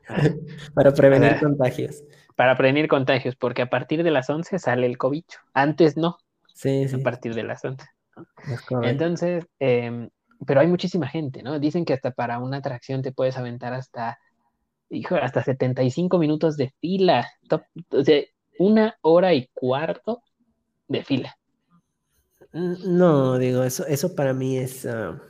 [0.75, 2.03] Para prevenir contagios
[2.37, 5.39] para prevenir contagios, porque a partir de las 11 sale el cobicho.
[5.55, 6.19] Antes no.
[6.55, 6.97] Sí, sí.
[6.97, 7.85] A partir de las 11.
[8.83, 10.11] Entonces, em,
[10.47, 11.59] pero hay muchísima gente, ¿no?
[11.59, 14.19] Dicen que hasta para una atracción te puedes aventar hasta,
[14.93, 17.29] hijo, hasta 75 minutos de fila.
[17.91, 18.23] o sea,
[18.59, 20.23] una hora y cuarto
[20.89, 21.37] de fila.
[22.53, 25.21] No, digo, eso, eso para mí es, ah,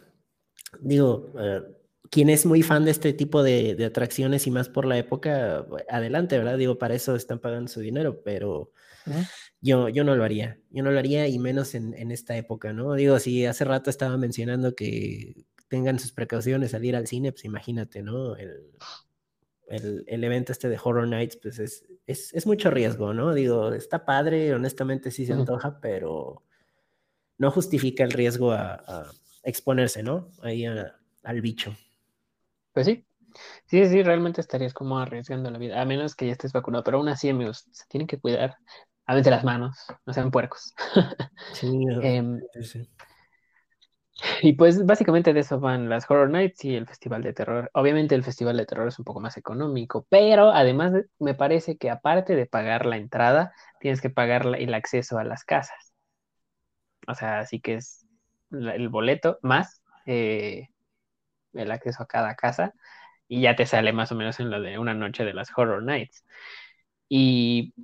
[0.80, 1.72] digo, uh,
[2.10, 6.36] quien es muy fan de este tipo de, atracciones y más por la época, adelante,
[6.36, 6.58] ¿verdad?
[6.58, 8.72] Digo, para eso están pagando su dinero, pero
[9.60, 10.58] yo, yo no lo haría.
[10.70, 12.94] Yo no lo haría y menos en, esta época, ¿no?
[12.94, 17.44] Digo, si hace rato estaba mencionando que tengan sus precauciones al ir al cine, pues
[17.44, 18.36] imagínate, ¿no?
[18.36, 18.72] El,
[20.24, 23.32] evento este de Horror Nights, pues es, es, mucho riesgo, ¿no?
[23.32, 26.42] Digo, está padre, honestamente sí se antoja, pero
[27.38, 29.10] no justifica el riesgo a,
[29.44, 30.28] exponerse, ¿no?
[30.42, 31.74] Ahí al bicho.
[32.72, 33.04] Pues sí.
[33.64, 36.98] Sí, sí, realmente estarías como arriesgando la vida, a menos que ya estés vacunado, pero
[36.98, 38.56] aún así, amigos, se tienen que cuidar.
[39.06, 40.74] Ávense las manos, no sean puercos.
[42.02, 42.88] Em, sí, sí.
[44.42, 47.70] Y pues básicamente de eso van las Horror Nights y el Festival de Terror.
[47.74, 51.90] Obviamente el Festival de Terror es un poco más económico, pero además me parece que
[51.90, 55.92] aparte de pagar la entrada, tienes que pagar el acceso a las casas.
[57.08, 58.06] O sea, así que es
[58.52, 60.68] el boleto más eh,
[61.54, 62.74] el acceso a cada casa
[63.28, 65.82] y ya te sale más o menos en lo de una noche de las Horror
[65.84, 66.24] Nights.
[67.08, 67.74] Y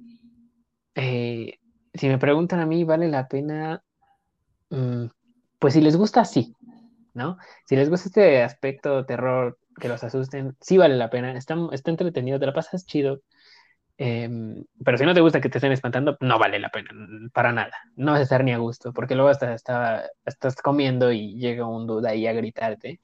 [0.95, 1.59] eh,
[1.95, 3.83] si me preguntan a mí, ¿vale la pena?
[4.71, 5.07] Mm,
[5.59, 6.55] pues si les gusta, sí,
[7.15, 7.39] ¿no?
[7.65, 11.91] Si les gusta este aspecto terror, que los asusten, sí vale la pena, está, está
[11.91, 13.23] entretenido, te la pasas chido.
[14.01, 16.91] Em, pero si no te gusta que te estén espantando, no vale la pena,
[17.33, 17.75] para nada.
[17.97, 19.55] No vas a estar ni a gusto, porque luego hasta,
[20.25, 23.01] estás comiendo y llega un duda ahí a gritarte.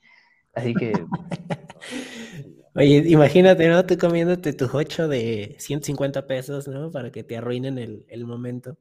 [0.55, 0.93] Así que.
[2.77, 3.85] Oye, imagínate, ¿no?
[3.87, 6.91] Tú comiéndote tu hocho de 150 pesos, ¿no?
[6.91, 8.77] Para que te arruinen el, momento.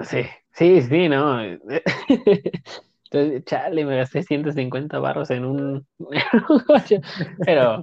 [0.00, 1.40] Sí, sí, sí, ¿no?
[3.10, 5.86] Entonces, chale, me gasté 150 barros en un.
[7.44, 7.82] Pero.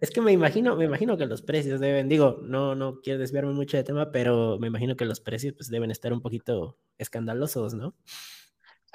[0.00, 3.52] Es que me imagino, me imagino que los precios deben, digo, no, no quiero desviarme
[3.52, 7.74] mucho de tema, pero me imagino que los precios pues deben estar un poquito escandalosos,
[7.74, 7.94] ¿no?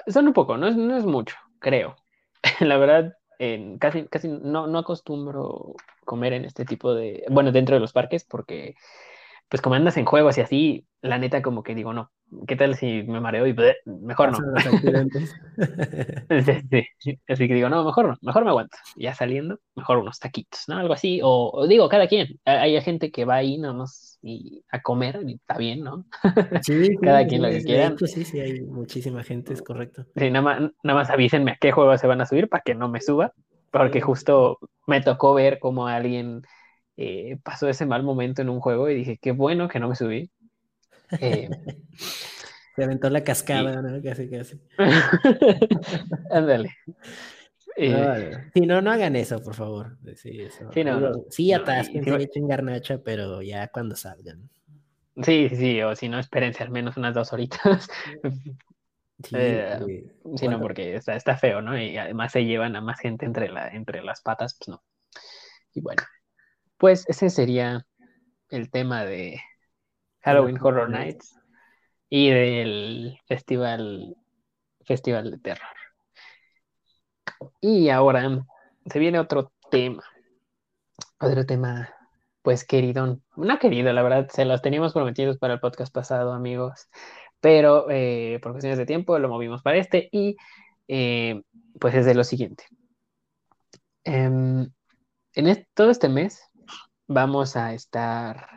[0.06, 1.96] Son un poco, no es, no es mucho, creo.
[2.60, 3.16] la verdad,
[3.78, 8.24] casi, casi no, no acostumbro comer en este tipo de, bueno, dentro de los parques,
[8.24, 8.74] porque
[9.48, 12.10] pues como andas en juegos y así, la neta como que digo, no,
[12.46, 13.54] ¿qué tal si me mareo y
[13.84, 14.38] mejor no?
[17.28, 18.76] Así que digo, no, mejor no, mejor me aguanto.
[18.96, 20.78] Ya saliendo, mejor unos taquitos, ¿no?
[20.78, 22.40] Algo así, o, digo, cada quien.
[22.44, 26.04] Hay gente que va ahí nada más y a comer y está bien, ¿no?
[26.62, 27.94] Sí, cada quien lo que quiera.
[27.98, 30.06] sí, sí, hay muchísima gente, es correcto.
[30.16, 32.74] Sí, nada más, nada más avísenme a qué juego se van a subir para que
[32.74, 33.32] no me suba,
[33.70, 36.42] porque justo me tocó ver cómo alguien
[36.96, 39.96] eh, pasó ese mal momento en un juego y dije, qué bueno que no me
[39.96, 40.30] subí.
[41.20, 41.48] Eh,
[42.76, 44.02] Se aventó la cascada, ¿no?
[44.02, 44.60] Casi, casi.
[46.30, 46.76] Ándale.
[47.74, 49.96] Eh, sí, no, no hagan eso, por favor.
[50.14, 50.70] Sí, eso.
[50.72, 54.50] sí, no, sí atasquen, no, echen garnacha, pero ya cuando salgan.
[55.22, 57.88] Sí, sí, o si no, espérense al menos unas dos horitas.
[59.24, 60.04] Sí, eh,
[60.36, 61.80] sí no, porque está, está feo, ¿no?
[61.80, 64.82] Y además se llevan a más gente entre, la, entre las patas, pues no.
[65.72, 66.02] Y bueno,
[66.78, 67.86] pues ese sería
[68.48, 69.40] el tema de
[70.20, 71.38] Halloween Horror Nights
[72.08, 74.16] y del festival,
[74.84, 75.76] festival de terror.
[77.60, 78.44] Y ahora
[78.86, 80.02] se viene otro tema.
[81.18, 81.94] Otro tema,
[82.42, 86.88] pues querido, no querido, la verdad, se los teníamos prometidos para el podcast pasado, amigos,
[87.40, 90.36] pero eh, por cuestiones de tiempo lo movimos para este y
[90.88, 91.42] eh,
[91.80, 92.64] pues es de lo siguiente.
[94.04, 94.70] Em,
[95.34, 96.45] en todo este mes
[97.06, 98.48] vamos a estar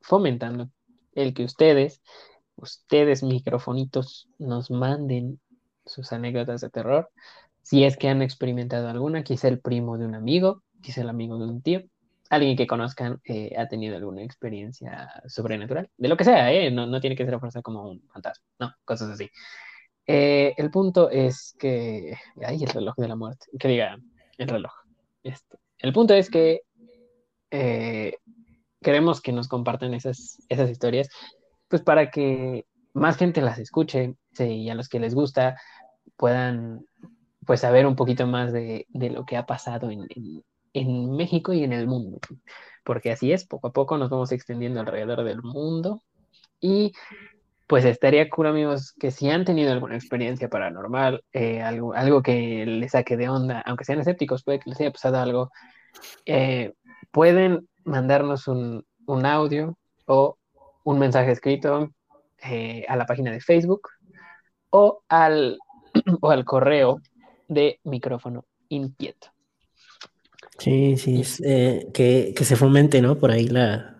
[0.00, 0.70] fomentando
[1.14, 2.02] el que ustedes,
[2.56, 5.40] ustedes microfonitos, nos manden
[5.84, 7.10] sus anécdotas de terror.
[7.62, 11.38] Si es que han experimentado alguna, quizá el primo de un amigo, quizá el amigo
[11.38, 11.82] de un tío,
[12.30, 16.70] alguien que conozcan eh, ha tenido alguna experiencia sobrenatural, de lo que sea, ¿eh?
[16.70, 19.30] no, no tiene que ser a fuerza como un fantasma, no, cosas así.
[20.06, 22.16] Eh, el punto es que.
[22.42, 23.46] Ay, el reloj de la muerte.
[23.58, 23.98] Que diga,
[24.38, 24.72] el reloj.
[25.22, 25.58] Este.
[25.78, 26.62] El punto es que
[27.50, 28.14] eh,
[28.80, 31.08] queremos que nos compartan esas, esas historias,
[31.68, 35.56] pues para que más gente las escuche sí, y a los que les gusta
[36.16, 36.86] puedan
[37.46, 40.44] pues saber un poquito más de, de lo que ha pasado en, en,
[40.74, 42.18] en, México y en el mundo.
[42.84, 46.02] Porque así es, poco a poco nos vamos extendiendo alrededor del mundo
[46.60, 46.92] y
[47.66, 52.64] pues estaría cool, amigos, que si han tenido alguna experiencia paranormal, eh, algo, algo que
[52.64, 55.50] les saque de onda, aunque sean escépticos, puede que les haya pasado algo,
[56.24, 56.72] eh,
[57.10, 60.36] pueden mandarnos un, un, audio o
[60.84, 61.90] un mensaje escrito
[62.42, 63.88] eh, a la página de Facebook
[64.70, 65.58] o al,
[66.20, 67.00] o al correo
[67.48, 69.28] de micrófono inquieto.
[70.58, 73.18] Sí, sí, es, eh, que, que, se fomente, ¿no?
[73.18, 73.97] Por ahí la,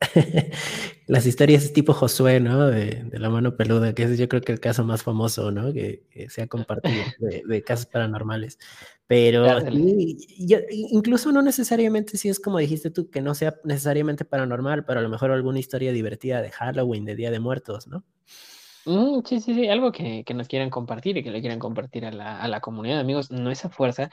[1.06, 2.68] las historias tipo Josué, ¿no?
[2.68, 5.72] De, de, la mano peluda, que es yo creo que el caso más famoso, ¿no?
[5.72, 8.58] Que, que se ha compartido de, de, casos paranormales.
[9.06, 14.24] Pero sí, yo, incluso no necesariamente si es como dijiste tú, que no sea necesariamente
[14.24, 18.04] paranormal, pero a lo mejor alguna historia divertida de Halloween, de Día de Muertos, ¿no?
[18.86, 22.06] Mm, sí, sí, sí, algo que, que, nos quieran compartir y que le quieran compartir
[22.06, 24.10] a la, a la comunidad, amigos, no es a fuerza,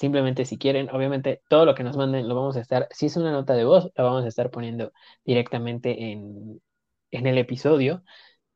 [0.00, 3.18] Simplemente si quieren, obviamente todo lo que nos manden lo vamos a estar, si es
[3.18, 4.92] una nota de voz, la vamos a estar poniendo
[5.26, 6.62] directamente en,
[7.10, 8.02] en el episodio.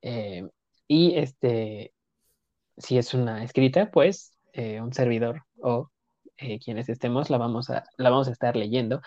[0.00, 0.48] Eh,
[0.88, 1.92] y este,
[2.78, 5.90] si es una escrita, pues eh, un servidor o
[6.38, 9.02] eh, quienes estemos la vamos a, la vamos a estar leyendo.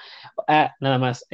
[0.48, 1.26] Ah, nada más,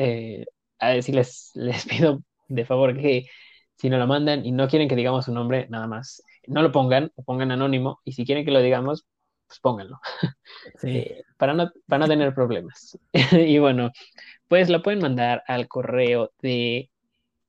[0.80, 3.28] a decirles, les pido de favor que
[3.76, 6.72] si no lo mandan y no quieren que digamos su nombre, nada más, no lo
[6.72, 9.06] pongan, o pongan anónimo, y si quieren que lo digamos,
[9.54, 10.00] pues pónganlo.
[10.80, 10.90] Sí.
[10.90, 12.98] Eh, para, no, para no tener problemas.
[13.32, 13.92] y bueno,
[14.48, 16.90] pues lo pueden mandar al correo de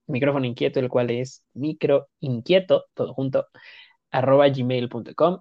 [0.07, 3.47] micrófono inquieto, el cual es microinquieto, todo junto,
[4.11, 5.39] arroba gmail.com.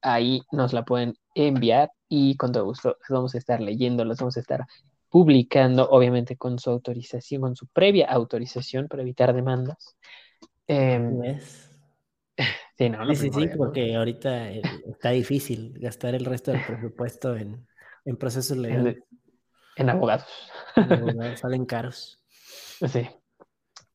[0.00, 4.18] Ahí nos la pueden enviar y con todo gusto los vamos a estar leyendo, los
[4.18, 4.64] vamos a estar
[5.10, 9.96] publicando, obviamente con su autorización, con su previa autorización para evitar demandas.
[10.66, 11.38] Eh,
[12.78, 17.66] Sí, no, sí, sí, porque ahorita está difícil gastar el resto del presupuesto en,
[18.04, 18.96] en procesos legales.
[18.96, 20.28] En, en abogados.
[20.76, 22.22] En abogados salen caros.
[22.38, 23.08] Sí.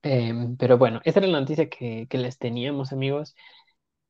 [0.04, 3.36] Eh, pero bueno, esa era la noticia que, que, les teníamos, amigos.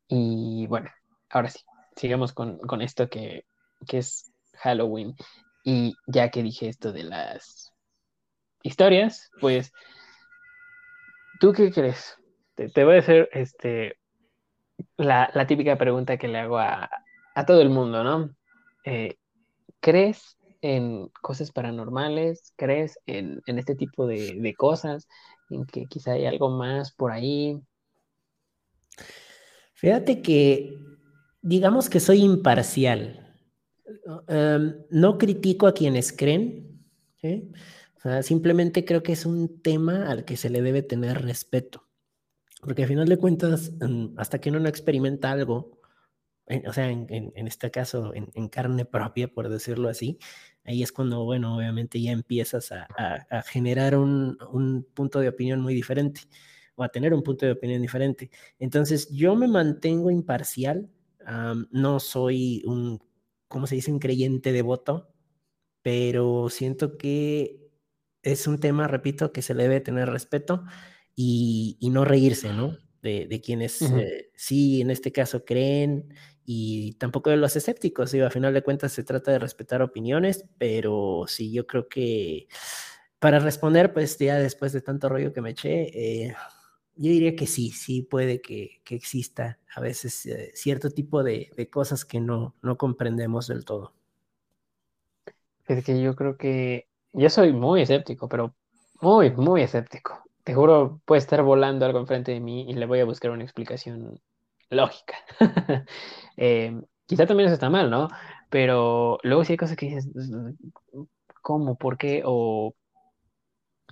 [0.07, 0.89] Y bueno,
[1.29, 1.59] ahora sí,
[1.95, 3.45] sigamos con, con esto que,
[3.87, 5.15] que es Halloween.
[5.63, 7.71] Y ya que dije esto de las
[8.63, 9.71] historias, pues,
[11.39, 12.17] ¿tú qué crees?
[12.55, 13.97] Te, te voy a hacer este,
[14.97, 16.89] la, típica pregunta que le hago a,
[17.47, 18.29] todo el mundo, ¿no?
[18.85, 19.15] Eh,
[19.79, 22.53] ¿Crees en cosas paranormales?
[22.55, 25.07] ¿Crees en, este tipo de, cosas?
[25.49, 27.59] ¿En que quizá hay algo más por ahí?
[29.73, 30.77] Fíjate que,
[31.41, 33.19] digamos que soy imparcial.
[34.27, 36.79] Um, no critico a quienes creen,
[38.21, 41.87] simplemente creo que es un tema al que se le debe tener respeto.
[42.63, 45.79] Porque al final de cuentas, mm, hasta que uno no experimenta algo,
[46.67, 50.17] o sea, en, en, en este caso, en, en, carne propia, por decirlo así,
[50.65, 55.29] ahí es cuando, bueno, obviamente ya empiezas a, a, a generar un, un, punto de
[55.29, 56.21] opinión muy diferente
[56.75, 58.29] o a tener un punto de opinión diferente.
[58.59, 60.89] Entonces, yo me mantengo imparcial,
[61.27, 62.99] um, no soy un,
[63.47, 65.13] ¿cómo se dice?, un creyente devoto,
[65.81, 67.69] pero siento que
[68.21, 70.63] es un tema, repito, que se le debe tener respeto
[71.15, 72.77] y, y no reírse, ¿no?
[73.01, 74.01] De, de quienes uh -huh.
[74.01, 76.13] eh, sí, en este caso, creen
[76.45, 78.11] y tampoco de los escépticos.
[78.11, 82.47] Digo, a final de cuentas se trata de respetar opiniones, pero sí, yo creo que
[83.19, 86.35] para responder, pues ya después de tanto rollo que me eché, eh,
[86.95, 91.49] yo diría que sí, sí puede que, que exista a veces eh, cierto tipo de,
[91.55, 93.93] de, cosas que no, no comprendemos del todo.
[95.65, 98.53] Es que yo creo que yo soy muy escéptico, pero
[99.01, 102.99] muy, muy escéptico te juro, puede estar volando algo enfrente de mí y le voy
[102.99, 104.19] a buscar una explicación
[104.69, 105.15] lógica.
[106.37, 108.09] eh, quizá también eso está mal, ¿no?
[108.49, 110.09] Pero luego sí hay cosas que dices,
[111.41, 111.77] ¿cómo?
[111.77, 112.23] ¿Por qué?
[112.25, 112.75] O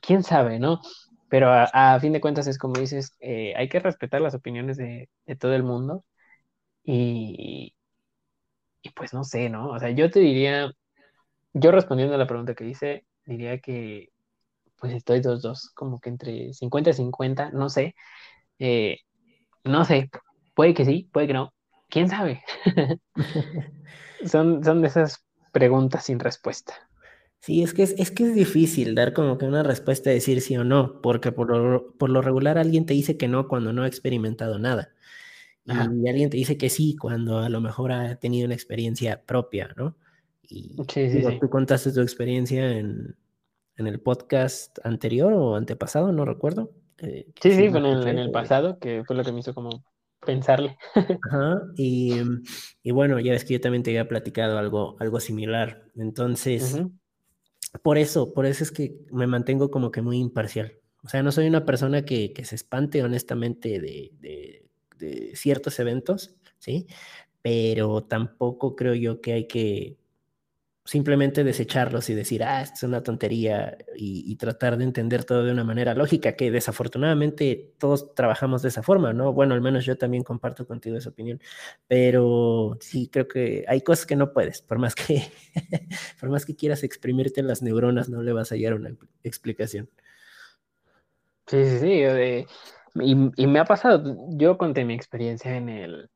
[0.02, 0.82] quién sabe, ¿no?
[1.30, 5.10] Pero a, fin de cuentas es como dices, eh, hay que respetar las opiniones de,
[5.26, 6.04] de todo el mundo
[6.84, 7.74] y,
[8.82, 9.70] y pues no sé, ¿no?
[9.72, 10.72] O sea, yo te diría,
[11.54, 14.10] yo respondiendo a la pregunta que hice, diría que
[14.82, 17.96] pues estoy dos, dos, como que entre 50 y 50, no sé.
[18.58, 18.98] Eh,
[19.64, 20.10] no sé,
[20.56, 21.54] puede que sí, puede que no.
[21.88, 22.44] ¿Quién sabe?
[24.26, 26.74] son, son de esas preguntas sin respuesta.
[27.42, 30.58] Sí, es que es, es que es difícil dar como que una respuesta, decir sí
[30.58, 33.84] o no, porque por lo, por lo regular alguien te dice que no cuando no
[33.84, 34.90] ha experimentado nada.
[35.64, 39.74] Y alguien te dice que sí cuando a lo mejor ha tenido una experiencia propia,
[39.78, 39.96] ¿no?
[40.42, 41.38] Y sí, sí, sí.
[41.40, 43.16] tú contaste tu experiencia en,
[43.82, 46.72] en, el podcast anterior o antepasado, no recuerdo.
[47.00, 49.54] Eh, sí, sí, fue en el, en el pasado, que fue lo que me hizo
[49.54, 49.84] como
[50.26, 50.78] pensarle.
[51.30, 52.22] Ajá, y,
[52.84, 55.84] y, bueno, ya ves que yo también te había platicado algo, algo similar.
[55.96, 56.82] Entonces,
[57.84, 60.74] por eso, por eso es que me mantengo como que muy imparcial.
[61.04, 64.66] O sea, no soy una persona que, que se espante honestamente de, de,
[64.98, 66.88] de, ciertos eventos, ¿sí?
[67.42, 69.98] Pero tampoco creo yo que hay que
[70.84, 75.52] simplemente desecharlos y decir, ah, esto es una tontería y, tratar de entender todo de
[75.52, 79.34] una manera lógica, que desafortunadamente todos trabajamos de esa forma, ¿no?
[79.34, 81.40] Bueno, al menos yo también comparto contigo esa opinión,
[81.88, 85.24] pero sí creo que hay cosas que no puedes, por más que,
[86.20, 89.90] por más que quieras exprimirte las neuronas, no le vas a hallar una explicación.
[91.46, 92.46] Sí, sí, sí,
[92.96, 96.10] y, y me ha pasado, yo conté mi experiencia en el,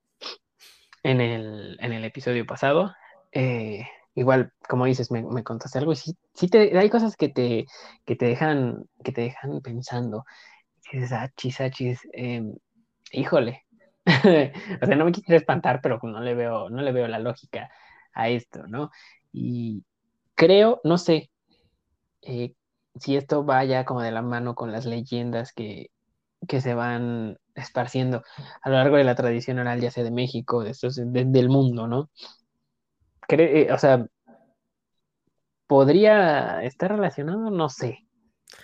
[1.04, 2.96] en el, en el episodio pasado,
[3.32, 3.86] eh,
[4.16, 7.66] igual, como dices, me, contaste algo y sí, sí te, hay cosas que te,
[8.06, 10.26] que te dejan, que te dejan pensando.
[10.92, 12.44] Dices, achis, achis, eh,
[13.12, 13.66] híjole.
[14.06, 17.70] o sea, no me quisiera espantar, pero no le veo, no le veo la lógica
[18.14, 18.92] a esto, ¿no?
[19.34, 19.84] Y
[20.36, 21.30] creo, no sé,
[22.22, 22.54] eh,
[22.96, 25.92] si esto vaya como de la mano con las leyendas que,
[26.48, 28.24] que se van esparciendo
[28.62, 31.88] a lo largo de la tradición oral, ya sea de México, de de, del mundo,
[31.88, 32.10] ¿no?
[33.30, 34.08] Eh, o sea,
[35.68, 37.50] ¿podría estar relacionado?
[37.50, 38.06] No sé.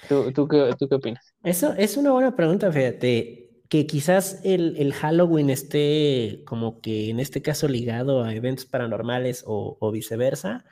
[0.08, 1.34] ¿Tú, tú, qué, ¿Tú, qué, opinas?
[1.44, 3.50] Eso es una buena pregunta, fíjate.
[3.70, 9.44] Que quizás el, el, Halloween esté como que en este caso ligado a eventos paranormales
[9.48, 10.66] o, viceversa.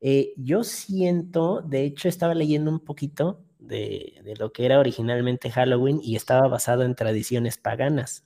[0.00, 5.50] Eh, yo siento, de hecho estaba leyendo un poquito de, de, lo que era originalmente
[5.50, 8.24] Halloween y estaba basado en tradiciones paganas.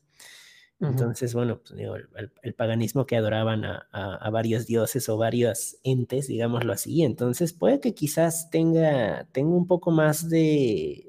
[0.80, 2.08] Entonces, bueno, pues, digo, el,
[2.42, 7.02] el, paganismo que adoraban a, a, a, varios dioses o varios entes, digámoslo así.
[7.02, 11.08] Entonces, puede que quizás tenga, tenga un poco más de,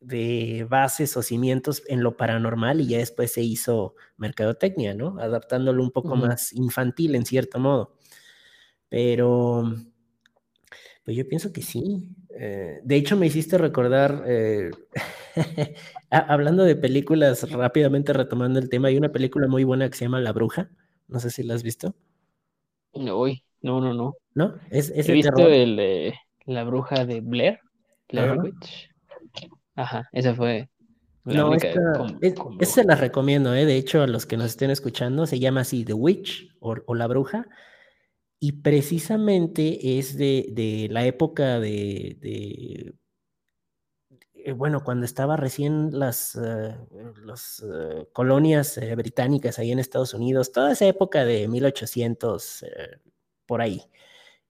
[0.00, 5.18] de bases o cimientos en lo paranormal y ya después se hizo mercadotecnia, ¿no?
[5.18, 6.28] Adaptándolo un poco uh -huh.
[6.28, 7.94] más infantil en cierto modo.
[8.88, 9.74] Pero,
[11.04, 12.14] pues yo pienso que sí.
[12.30, 14.70] Eh, de hecho, me hiciste recordar, eh,
[16.10, 20.20] hablando de películas, rápidamente retomando el tema, hay una película muy buena que se llama
[20.20, 20.70] La Bruja.
[21.08, 21.94] No sé si la has visto.
[22.94, 23.24] No,
[23.62, 24.16] no, no, no.
[24.34, 24.54] ¿No?
[24.70, 25.52] Es, es He visto terror.
[25.52, 26.14] el de
[26.46, 27.60] La Bruja de Blair,
[28.08, 28.42] Blair Ajá.
[28.42, 28.90] Witch.
[29.74, 30.68] Ajá, esa fue.
[31.24, 32.56] La no, esta, con, es, con...
[32.60, 33.66] esa se la recomiendo, ¿eh?
[33.66, 36.94] De hecho, a los que nos estén escuchando, se llama así The Witch o, o
[36.94, 37.46] La Bruja
[38.40, 42.94] y precisamente es de, de la época de, de,
[44.44, 46.74] eh, bueno, cuando estaba recién las, uh,
[47.24, 52.64] las uh, colonias británicas ahí en Estados Unidos, toda esa época de 1800,
[53.46, 53.82] por ahí.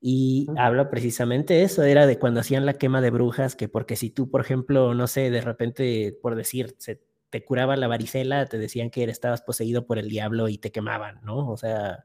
[0.00, 0.60] Y uh -huh.
[0.60, 4.30] habla precisamente eso, era de cuando hacían la quema de brujas, que porque si tú,
[4.30, 8.90] por ejemplo, no sé, de repente, por decir, se te curaba la varicela, te decían
[8.90, 11.48] que estabas poseído por el diablo y te quemaban, ¿no?
[11.48, 12.04] O sea,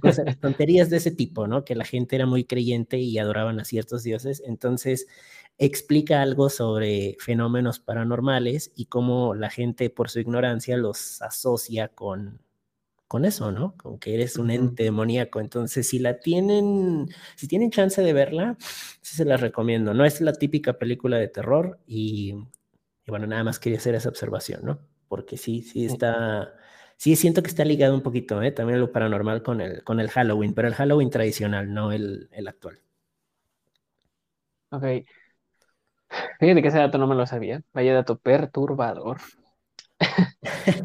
[0.00, 1.64] cosas, tonterías de ese tipo, ¿no?
[1.64, 4.42] Que la gente era muy creyente y adoraban a ciertos dioses.
[4.46, 5.06] Entonces,
[5.58, 12.40] explica algo sobre fenómenos paranormales y cómo la gente, por su ignorancia, los asocia con,
[13.08, 13.76] con eso, ¿no?
[13.76, 15.40] Con que eres un ente demoníaco.
[15.40, 18.56] Entonces, si la tienen, si tienen chance de verla,
[19.02, 19.94] sí se las recomiendo.
[19.94, 22.34] No es la típica película de terror y
[23.06, 24.78] y bueno, nada más quería hacer esa observación, ¿no?
[25.08, 26.54] Porque sí, sí está,
[26.96, 28.52] sí siento que está ligado un poquito, ¿eh?
[28.52, 32.48] También lo paranormal con el, con el Halloween, pero el Halloween tradicional, no el, el
[32.48, 32.80] actual.
[34.70, 35.04] Ok.
[36.40, 37.62] Fíjate que ese dato no me lo sabía.
[37.72, 39.18] Vaya dato perturbador.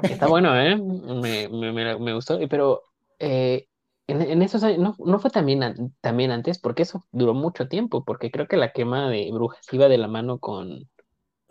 [0.03, 0.75] está bueno, ¿eh?
[0.77, 2.81] Me, me, me gustó, pero
[3.19, 3.67] eh,
[4.07, 8.03] en, en, esos años, no, no fue también, también antes, porque eso duró mucho tiempo,
[8.05, 10.87] porque creo que la quema de brujas iba de la mano con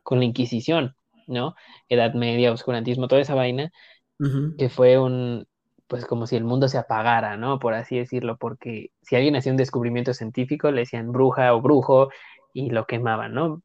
[0.06, 0.94] con la Inquisición,
[1.26, 1.56] ¿no?
[1.88, 3.72] Edad Media, oscurantismo, toda esa vaina,
[4.20, 4.56] uh -huh.
[4.56, 5.46] que fue un,
[5.88, 7.58] pues como si el mundo se apagara, ¿no?
[7.58, 12.08] Por así decirlo, porque si alguien hacía un descubrimiento científico, le decían bruja o brujo
[12.54, 13.62] y lo quemaban, ¿no?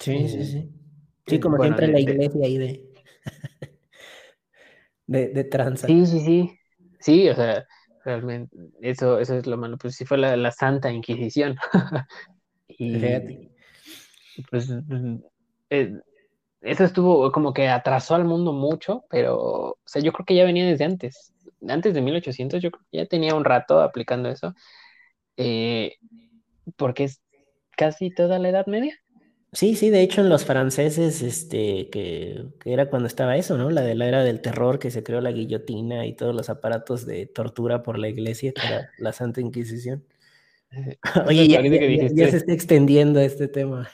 [0.00, 0.70] Sí, eh, sí, sí.
[1.26, 2.84] Sí, como bueno, siempre en la iglesia ahí de,
[5.06, 5.88] de, de tranza.
[5.88, 6.58] Sí, sí, sí.
[7.00, 7.66] Sí, o sea,
[8.04, 11.56] realmente, eso, eso es lo malo, pues sí fue la, la Santa Inquisición.
[12.68, 13.50] y, Fíjate
[14.50, 14.68] pues
[15.70, 15.92] eh,
[16.62, 20.44] eso estuvo como que atrasó al mundo mucho, pero, o sea, yo creo que ya
[20.44, 21.32] venía desde antes,
[21.68, 24.54] antes de 1800, yo creo que ya tenía un rato aplicando eso,
[25.36, 25.96] eh,
[26.76, 27.22] porque es
[27.76, 28.98] casi toda la Edad Media.
[29.54, 33.70] Sí, sí, de hecho en los franceses, este, que, que, era cuando estaba eso, ¿no?
[33.70, 37.06] La de la era del terror, que se creó la guillotina y todos los aparatos
[37.06, 40.04] de tortura por la iglesia, era la Santa Inquisición.
[41.26, 43.88] Oye, ya, ya, se está extendiendo este tema.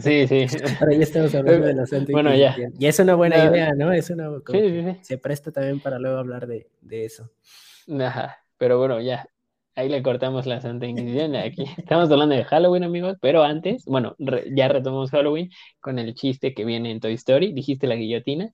[0.00, 0.46] Sí, sí.
[0.80, 2.54] Ahora ya estamos hablando de la Santa Bueno, ya.
[2.78, 3.92] Y es una buena idea, ¿no?
[3.92, 4.98] Es una, sí, sí, sí.
[5.00, 7.30] Se presta también para luego hablar de, de eso.
[8.00, 9.28] Ajá, pero bueno, ya.
[9.76, 11.34] Ahí le cortamos la Santa Inquisición.
[11.34, 15.50] Aquí estamos hablando de Halloween, amigos, pero antes, bueno, re, ya retomamos Halloween
[15.80, 17.52] con el chiste que viene en Toy Story.
[17.52, 18.50] Dijiste la guillotina.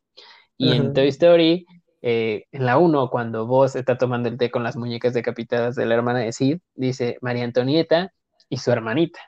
[0.56, 0.76] Y uh -huh.
[0.76, 1.66] en Toy Story
[2.02, 5.84] eh, en la 1, cuando vos está tomando el té con las muñecas decapitadas de
[5.84, 8.12] la hermana de Sid, dice María Antonieta
[8.48, 9.20] y su hermanita.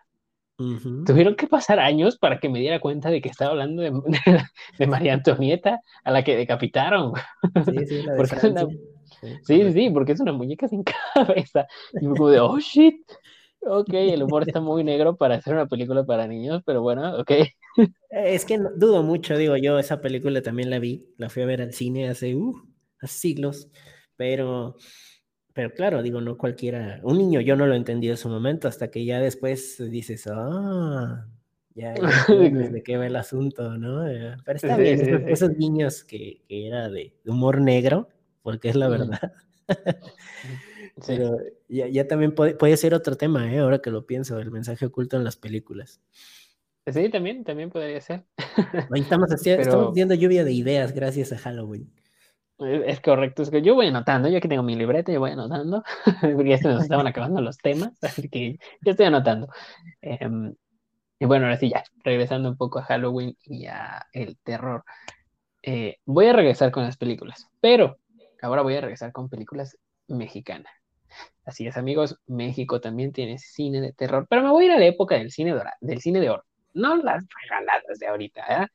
[0.59, 1.05] Uh -huh.
[1.05, 3.90] Tuvieron que pasar años para que me diera cuenta de que estaba hablando de, de,
[4.78, 7.12] de María Antonieta, a la que decapitaron.
[7.66, 8.66] Sí, sí, la de porque es una,
[9.20, 10.84] sí, sí, sí, porque es una muñeca sin
[11.14, 11.66] cabeza.
[12.00, 13.00] Y me como de, oh shit.
[13.64, 17.30] Ok, el humor está muy negro para hacer una película para niños, pero bueno, ok.
[18.11, 21.46] Es que no, dudo mucho, digo yo, esa película también la vi, la fui a
[21.46, 22.55] ver al cine hace, uh,
[23.00, 23.70] hace siglos,
[24.16, 24.76] pero,
[25.53, 28.90] pero claro, digo, no cualquiera, un niño yo no lo entendí en su momento, hasta
[28.90, 31.26] que ya después dices, ah,
[31.74, 32.26] ya, ya
[32.72, 34.05] de qué va el asunto, ¿no?
[34.44, 38.09] Pero está bien, esos, esos niños que, que era de humor negro,
[38.43, 39.32] porque es la verdad.
[41.01, 41.14] Sí.
[41.16, 41.38] Pero
[41.68, 43.61] ya, ya también puede, puede, ser otro tema, ¿eh?
[43.61, 46.03] ahora que lo pienso, el mensaje oculto en las películas.
[46.86, 48.24] Sí, también, también podría ser.
[48.90, 49.70] Ahí estamos, haciendo, Pero...
[49.70, 51.90] estamos viendo lluvia de ideas gracias a Halloween.
[52.59, 55.82] Es correcto, es que yo voy anotando, yo aquí tengo mi libreta, yo voy anotando,
[56.20, 59.49] porque ya se nos estaban acabando los temas, así que yo estoy anotando.
[60.01, 60.28] Eh,
[61.18, 64.84] y bueno, ahora sí, ya, regresando un poco a Halloween y a el terror.
[65.62, 67.99] Eh, voy a regresar con las películas, pero
[68.43, 69.78] ahora voy a regresar con películas
[70.09, 70.72] mexicanas.
[71.45, 74.78] Así es, amigos, México también tiene cine de terror, pero me voy a ir a
[74.78, 78.62] la época del cine de, oro, del cine de oro, no las regaladas de ahorita,
[78.62, 78.66] ¿eh?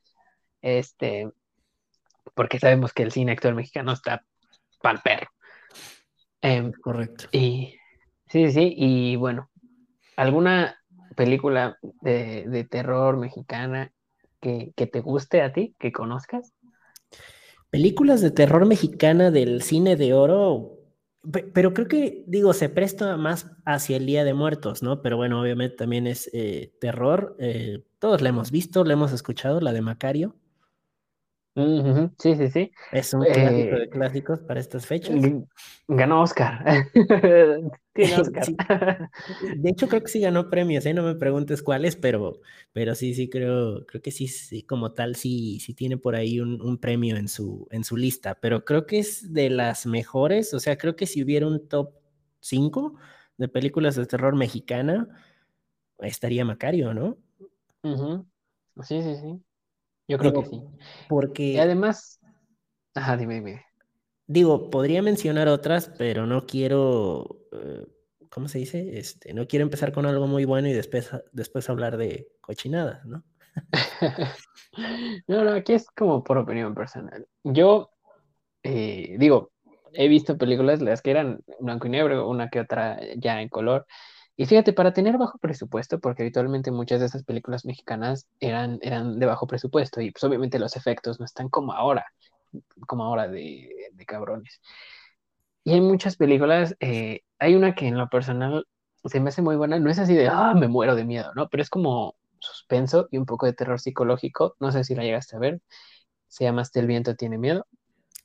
[0.60, 1.30] Este,
[2.34, 4.24] porque sabemos que el cine actual mexicano está
[4.80, 5.28] pal perro.
[6.42, 7.26] Eh, Correcto.
[7.32, 7.74] Y
[8.26, 9.50] sí, sí, y bueno,
[10.16, 10.78] ¿alguna
[11.16, 13.92] película de, de terror mexicana
[14.40, 16.54] que, que te guste a ti, que conozcas?
[17.70, 20.78] Películas de terror mexicana del cine de oro,
[21.52, 25.02] pero creo que, digo, se presta más hacia el Día de Muertos, ¿no?
[25.02, 27.36] Pero bueno, obviamente también es eh, terror.
[27.38, 30.34] Eh, todos la hemos visto, la hemos escuchado, la de Macario.
[31.58, 32.12] Uh -huh.
[32.18, 32.72] Sí, sí, sí.
[32.92, 35.16] Es un clásico eh, de clásicos para estas fechas.
[35.88, 36.64] Ganó Oscar.
[37.92, 38.44] Tiene Oscar.
[38.44, 38.56] Sí.
[39.56, 40.94] De hecho, creo que sí ganó premios, ¿eh?
[40.94, 42.40] No me preguntes cuáles, pero,
[42.72, 46.38] pero sí, sí, creo, creo que sí, sí, como tal, sí, sí tiene por ahí
[46.38, 48.36] un, un, premio en su, en su lista.
[48.40, 50.54] Pero creo que es de las mejores.
[50.54, 51.92] O sea, creo que si hubiera un top
[52.38, 52.94] 5
[53.36, 55.08] de películas de terror mexicana,
[55.98, 57.18] estaría Macario, ¿no?
[57.82, 58.26] Uh -huh.
[58.84, 59.42] Sí, sí, sí.
[60.08, 60.62] Yo creo digo, que sí.
[61.08, 61.42] Porque.
[61.44, 62.20] Y además.
[62.94, 63.64] Ajá, dime, dime.
[64.26, 67.38] Digo, podría mencionar otras, pero no quiero.
[67.52, 67.86] Uh,
[68.30, 68.98] ¿Cómo se dice?
[68.98, 73.24] Este, no quiero empezar con algo muy bueno y después, después hablar de cochinadas, ¿no?
[75.26, 77.26] no, no, aquí es como por opinión personal.
[77.42, 77.90] Yo,
[78.62, 79.52] eh, digo,
[79.92, 83.86] he visto películas, las que eran blanco y negro, una que otra ya en color.
[84.38, 89.18] Y fíjate, para tener bajo presupuesto, porque habitualmente muchas de esas películas mexicanas eran, eran
[89.18, 92.06] de bajo presupuesto y pues obviamente los efectos no están como ahora,
[92.86, 94.60] como ahora de, de cabrones.
[95.64, 98.66] Y hay muchas películas, eh, hay una que en lo personal
[99.04, 101.48] se me hace muy buena, no es así de, ah, me muero de miedo, ¿no?
[101.48, 105.36] Pero es como suspenso y un poco de terror psicológico, no sé si la llegaste
[105.36, 105.60] a ver,
[106.28, 107.66] se llama Hasta el viento tiene miedo.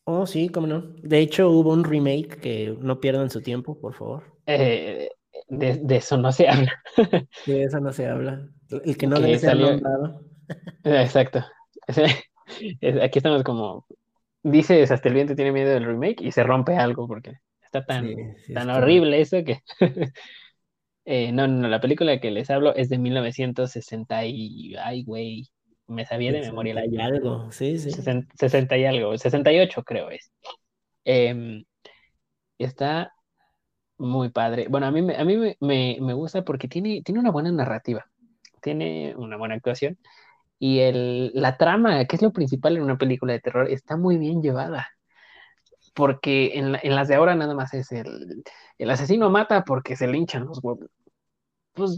[0.05, 0.81] Oh, sí, cómo no.
[1.01, 4.23] De hecho, hubo un remake que no pierdan su tiempo, por favor.
[4.45, 5.09] Eh,
[5.47, 6.73] de, de, eso no se habla.
[7.45, 8.47] De eso no se habla.
[8.69, 10.21] El que no le salió nombrado.
[10.83, 11.43] Exacto.
[11.87, 13.85] Aquí estamos como.
[14.43, 18.07] Dices hasta el viento tiene miedo del remake y se rompe algo porque está tan,
[18.07, 18.15] sí,
[18.45, 19.59] sí, tan horrible eso que.
[21.05, 24.75] eh, no, no, la película que les hablo es de 1960 y.
[24.75, 25.49] Ay, güey.
[25.87, 26.85] Me sabía de memoria la.
[26.85, 27.91] Y algo, sí, sí.
[27.91, 29.17] 60, 60 y algo.
[29.17, 30.31] 68 creo es.
[31.05, 31.63] Eh,
[32.57, 33.13] está
[33.97, 34.67] muy padre.
[34.69, 38.05] Bueno, a mí, a mí me, me, me, gusta porque tiene, tiene una buena narrativa,
[38.61, 39.97] tiene una buena actuación
[40.59, 44.17] y el, la trama, que es lo principal en una película de terror, está muy
[44.17, 44.87] bien llevada.
[45.93, 48.43] Porque en, en las de ahora nada más es el,
[48.77, 50.89] el asesino mata porque se le hinchan los huevos.
[51.73, 51.97] Pues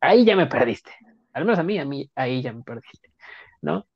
[0.00, 0.90] ahí ya me perdiste.
[1.34, 3.12] al menos a mí, a mí, ahí ya me perdiste,
[3.60, 3.86] ¿no?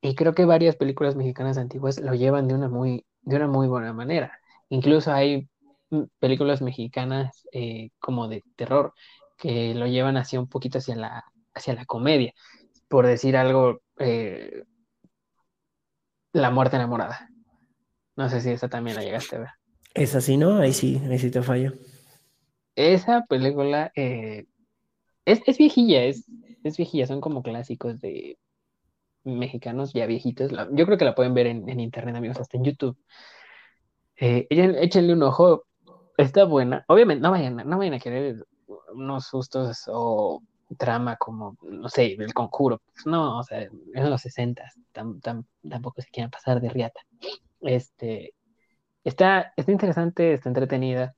[0.00, 3.68] Y creo que varias películas mexicanas antiguas lo llevan de una muy, de una muy
[3.68, 4.40] buena manera.
[4.70, 5.48] Incluso hay
[6.18, 8.94] películas mexicanas eh, como de terror
[9.36, 11.24] que lo llevan hacia un poquito hacia la,
[11.54, 12.34] hacia la comedia.
[12.88, 14.64] Por decir algo, eh,
[16.32, 17.28] La muerte enamorada.
[18.16, 19.48] No sé si esa también la llegaste a ver.
[19.94, 20.58] Esa sí, ¿no?
[20.58, 21.72] Ahí sí, ahí sí te fallo.
[22.76, 24.46] Esa película eh,
[25.24, 26.26] es, es, viejilla, es,
[26.62, 28.38] es viejilla, son como clásicos de
[29.24, 30.52] mexicanos ya viejitos.
[30.72, 32.96] yo creo que la pueden ver en, en internet, amigos, hasta en YouTube.
[34.16, 35.64] Eh, échenle un ojo,
[36.18, 36.84] está buena.
[36.88, 38.44] Obviamente, no vayan, no vayan a querer
[38.92, 40.42] unos sustos o
[40.76, 42.82] trama como, no sé, el conjuro.
[43.06, 44.62] No, o sea, en los 60
[44.92, 47.00] tampoco se quieran pasar de riata.
[47.60, 48.34] Este,
[49.04, 51.14] está, está interesante, está entretenida,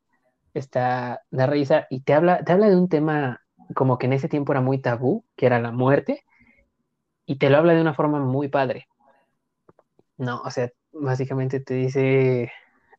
[0.54, 3.40] está de risa y te habla, te habla de un tema
[3.74, 6.24] como que en ese tiempo era muy tabú, que era la muerte,
[7.26, 8.88] y te lo habla de una forma muy padre.
[10.16, 12.52] No, o sea, básicamente te dice,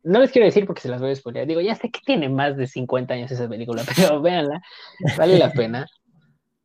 [0.04, 1.48] no les quiero decir porque se las voy a spoiler.
[1.48, 4.62] Digo, ya sé que tiene más de 50 años esa película, pero véanla,
[5.18, 5.88] vale la pena.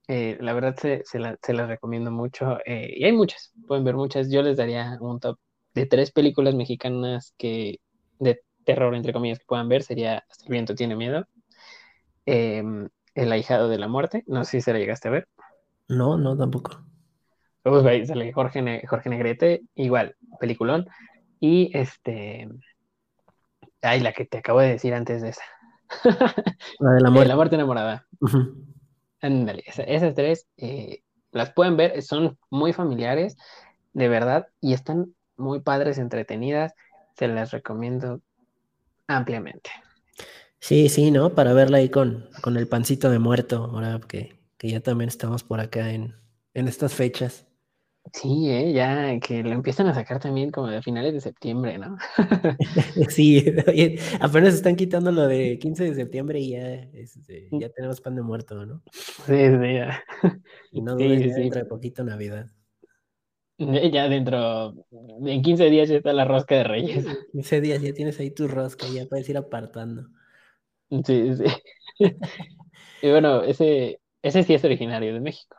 [0.09, 2.59] Eh, la verdad se, se, la, se, las recomiendo mucho.
[2.65, 4.31] Eh, y hay muchas, pueden ver muchas.
[4.31, 5.39] Yo les daría un top
[5.75, 7.81] de tres películas mexicanas que
[8.19, 9.83] de terror, entre comillas, que puedan ver.
[9.83, 11.27] Sería Hasta el viento tiene miedo.
[12.25, 12.63] Eh,
[13.15, 14.23] el ahijado de la muerte.
[14.27, 15.29] No sé si se la llegaste a ver.
[15.89, 16.83] No, no, tampoco.
[17.63, 17.83] Pues
[18.33, 20.87] Jorge, Jorge Negrete, igual, peliculón.
[21.41, 22.49] Y este.
[23.83, 25.43] Ay, la que te acabo de decir antes de esa.
[26.81, 27.29] La de la muerte.
[27.29, 28.07] la muerte enamorada.
[29.21, 33.37] Ándale, esas tres eh, las pueden ver, son muy familiares,
[33.93, 36.73] de verdad, y están muy padres, entretenidas.
[37.17, 38.21] Se las recomiendo
[39.07, 39.71] ampliamente.
[40.59, 41.35] Sí, sí, ¿no?
[41.35, 45.45] Para verla ahí con, con el pancito de muerto, ahora que, que ya también estamos
[45.45, 46.17] por acá en,
[46.55, 47.47] en estas fechas.
[48.13, 48.73] Sí, ¿eh?
[48.73, 51.97] ya que lo empiezan a sacar también como de finales de septiembre, ¿no?
[53.11, 53.45] sí,
[54.21, 58.23] apenas están quitando lo de 15 de septiembre y ya, este, ya tenemos pan de
[58.23, 58.83] muerto, ¿no?
[58.93, 60.03] Sí, sí, ya.
[60.73, 62.47] Y no sí, sí, dentro de poquito Navidad.
[63.59, 64.75] Ya dentro,
[65.25, 67.07] en 15 días ya está la rosca de Reyes.
[67.33, 70.09] 15 días ya tienes ahí tu rosca, ya puedes ir apartando.
[70.91, 71.45] Sí, sí.
[73.03, 75.57] y bueno, ese, ese sí es originario de México.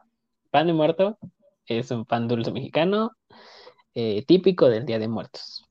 [0.52, 1.18] Pan de muerto
[1.68, 3.11] es un pan dulce mexicano
[3.93, 5.65] eh, típico del Día de Muertos.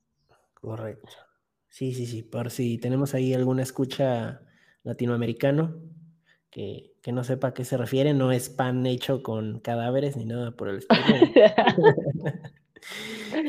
[0.55, 1.12] Correcto.
[1.68, 2.22] Sí, sí, sí.
[2.22, 4.40] Por si tenemos ahí alguna escucha
[4.82, 5.80] latinoamericano
[6.51, 10.24] que, que, no sepa a qué se refiere, no es pan hecho con cadáveres ni
[10.24, 11.03] nada por el estilo.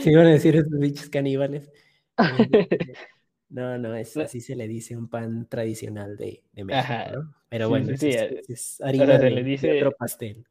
[0.02, 1.72] Si iban a decir esos bichos caníbales.
[3.50, 7.34] No, no, es, así se le dice un pan tradicional de, de México, ¿no?
[7.48, 9.68] Pero bueno, sí, es, sí, es, harina de, le dice...
[9.68, 10.46] de otro pastel.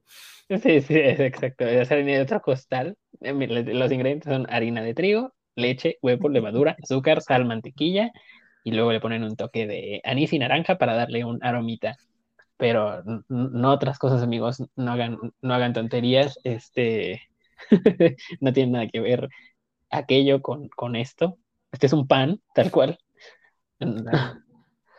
[0.48, 1.64] Sí, sí, es exacto.
[1.66, 2.96] Es harina de otro costal.
[3.20, 8.12] Eh, los ingredientes son harina de trigo, leche, huevo, levadura, azúcar, sal, mantequilla
[8.64, 11.96] y luego le ponen un toque de anís y naranja para darle un aromita.
[12.58, 16.38] Pero no otras cosas, amigos, no hagan, no hagan tonterías.
[16.44, 17.22] Este
[18.40, 19.28] no tiene nada que ver
[19.90, 21.38] aquello con, con esto.
[21.72, 22.98] Este es un pan, tal cual.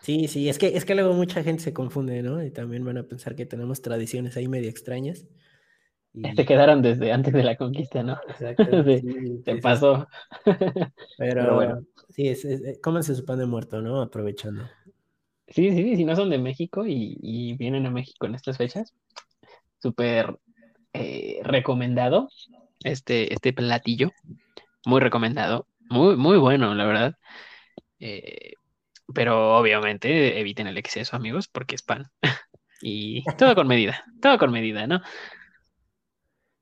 [0.08, 2.42] Sí, sí, es que, es que luego mucha gente se confunde, ¿no?
[2.42, 5.28] Y también van a pensar que tenemos tradiciones ahí medio extrañas.
[6.14, 6.34] Y...
[6.36, 8.18] Se quedaron desde antes de la conquista, ¿no?
[8.30, 8.64] Exacto.
[8.86, 10.08] Sí, sí, se pasó.
[10.46, 10.56] Pero,
[11.18, 11.86] Pero, bueno.
[12.10, 14.02] Sí, es, es, cómanse su pan de muerto, ¿no?
[14.02, 14.64] Aprovechando.
[15.50, 18.58] Sí, sí, sí, si no son de México y, y vienen a México en estas
[18.58, 18.96] fechas,
[19.78, 20.40] súper
[20.94, 22.30] eh, recomendado
[22.84, 24.12] este, este platillo.
[24.86, 25.68] Muy recomendado.
[25.90, 27.16] Muy, muy bueno, la verdad.
[28.00, 28.54] Eh,
[29.14, 32.12] pero obviamente eviten el exceso, amigos, porque es pan.
[32.82, 35.02] y todo con medida, todo con medida, ¿no?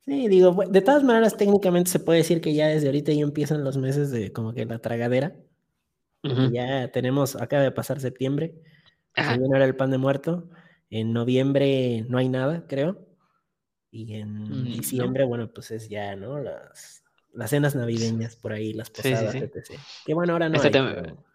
[0.05, 3.63] Sí, digo, de todas maneras, técnicamente se puede decir que ya desde ahorita ya empiezan
[3.63, 5.35] los meses de como que la tragadera.
[6.23, 6.51] Uh -huh.
[6.53, 8.55] Ya tenemos, acaba de pasar septiembre,
[9.15, 10.49] se viene ahora el pan de muerto.
[10.91, 13.07] En noviembre no hay nada, creo.
[13.89, 15.29] Y en mm, diciembre, no.
[15.29, 16.39] bueno, pues es ya, ¿no?
[16.39, 19.73] Las, las cenas navideñas por ahí, las posadas, sí, sí, sí.
[19.73, 19.79] etc.
[20.05, 20.61] Que bueno, ahora no.
[20.61, 21.25] Hay, pero...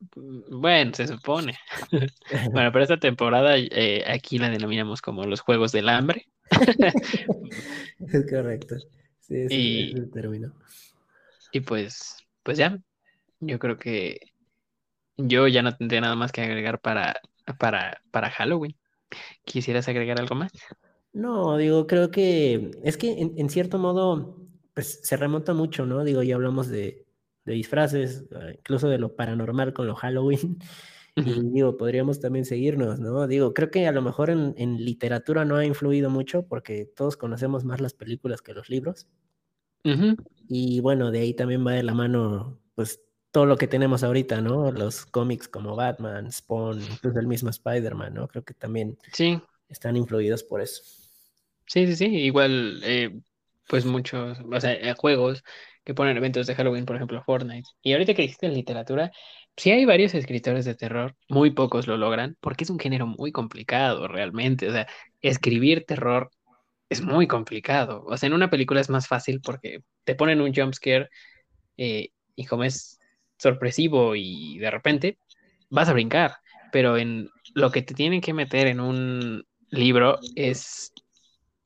[0.00, 1.58] Bueno, se supone.
[2.52, 6.28] bueno, pero esta temporada eh, aquí la denominamos como los Juegos del Hambre.
[8.00, 8.76] es correcto.
[9.20, 10.52] Sí, ese y, es el término.
[11.52, 12.78] Y pues, pues ya,
[13.40, 14.20] yo creo que
[15.16, 17.20] yo ya no tendré nada más que agregar para,
[17.58, 18.76] para, para Halloween.
[19.44, 20.52] ¿Quisieras agregar algo más?
[21.12, 24.36] No, digo, creo que es que en, en cierto modo,
[24.74, 26.04] pues se remonta mucho, ¿no?
[26.04, 27.07] Digo, ya hablamos de,
[27.48, 30.58] de disfraces, ah, incluso de lo paranormal con lo Halloween.
[31.16, 33.26] Y digo, podríamos también seguirnos, ¿no?
[33.26, 37.16] Digo, creo que a lo mejor en, en, literatura no ha influido mucho porque todos
[37.16, 39.08] conocemos más las películas que los libros.
[39.84, 40.16] Uh -huh.
[40.48, 43.00] Y bueno, de ahí también va de la mano, pues,
[43.32, 44.70] todo lo que tenemos ahorita, ¿no?
[44.70, 48.28] Los cómics como Batman, Spawn, incluso el mismo Spider-Man, ¿no?
[48.28, 49.40] Creo que también sí.
[49.68, 50.84] están influidos por eso.
[51.66, 53.20] Sí, sí, sí, igual, eh,
[53.66, 55.42] pues muchos, o sea, eh, juegos
[55.88, 57.66] que ponen eventos de Halloween, por ejemplo, Fortnite.
[57.80, 59.10] Y ahorita que existe en literatura,
[59.56, 63.32] sí hay varios escritores de terror, muy pocos lo logran, porque es un género muy
[63.32, 64.68] complicado realmente.
[64.68, 64.86] O sea,
[65.22, 66.30] escribir terror
[66.90, 68.04] es muy complicado.
[68.06, 71.08] O sea, en una película es más fácil porque te ponen un jump scare
[71.78, 72.98] eh, y como es
[73.38, 75.18] sorpresivo y de repente
[75.70, 76.34] vas a brincar.
[76.70, 80.92] Pero en lo que te tienen que meter en un libro es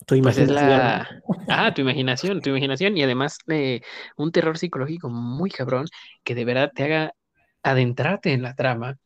[0.06, 0.48] tu imaginación.
[0.48, 1.22] Pues es la...
[1.48, 3.82] Ah, tu imaginación, tu imaginación y además de
[4.16, 5.86] un terror psicológico muy cabrón
[6.24, 7.14] que de verdad te haga
[7.62, 8.98] adentrarte en la trama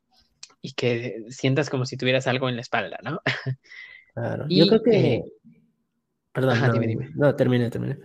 [0.62, 3.20] y que sientas como si tuvieras algo en la espalda, ¿no?
[4.14, 4.46] Claro.
[4.48, 5.14] Y, yo creo que...
[5.14, 5.24] Eh...
[6.32, 7.10] Perdón, Ajá, no, dime, dime.
[7.14, 7.98] no, termine, termine.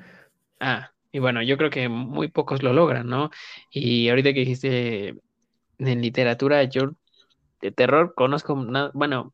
[0.59, 3.29] Ah, y bueno, yo creo que muy pocos lo logran, ¿no?
[3.71, 5.15] Y ahorita que dijiste
[5.79, 6.91] en literatura, yo
[7.61, 8.91] de terror conozco, una...
[8.93, 9.33] bueno,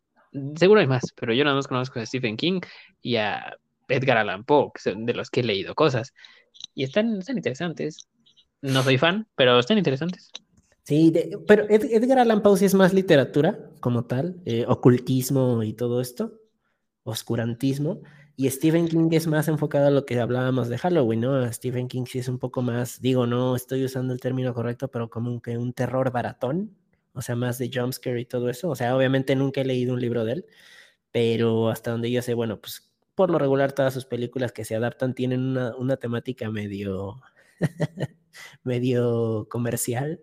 [0.55, 2.61] seguro hay más, pero yo nada más conozco a Stephen King
[3.01, 3.57] y a
[3.87, 6.13] Edgar Allan Poe, son de los que he leído cosas.
[6.73, 8.07] Y están, están interesantes.
[8.61, 10.31] No soy fan, pero están interesantes.
[10.83, 15.61] Sí, de, pero Ed, Edgar Allan Poe sí es más literatura como tal, eh, ocultismo
[15.63, 16.39] y todo esto,
[17.03, 18.01] oscurantismo.
[18.35, 21.51] Y Stephen King es más enfocado a lo que hablábamos de Halloween, ¿no?
[21.51, 25.09] Stephen King sí es un poco más, digo, no estoy usando el término correcto, pero
[25.09, 26.77] como que un terror baratón,
[27.17, 28.69] o sea, más de jumpscare y todo eso.
[28.69, 30.45] O sea, obviamente nunca he leído un libro de él,
[31.11, 34.75] pero hasta donde yo sé, bueno, pues por lo regular todas sus películas que se
[34.75, 37.21] adaptan tienen una, una temática medio,
[38.63, 40.21] medio comercial.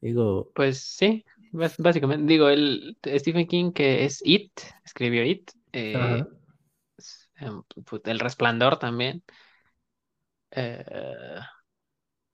[0.00, 0.50] Digo.
[0.54, 6.24] Pues sí, básicamente, digo, el Stephen King que es It, escribió It, eh,
[8.04, 9.22] El Resplandor también.
[10.50, 11.40] Eh,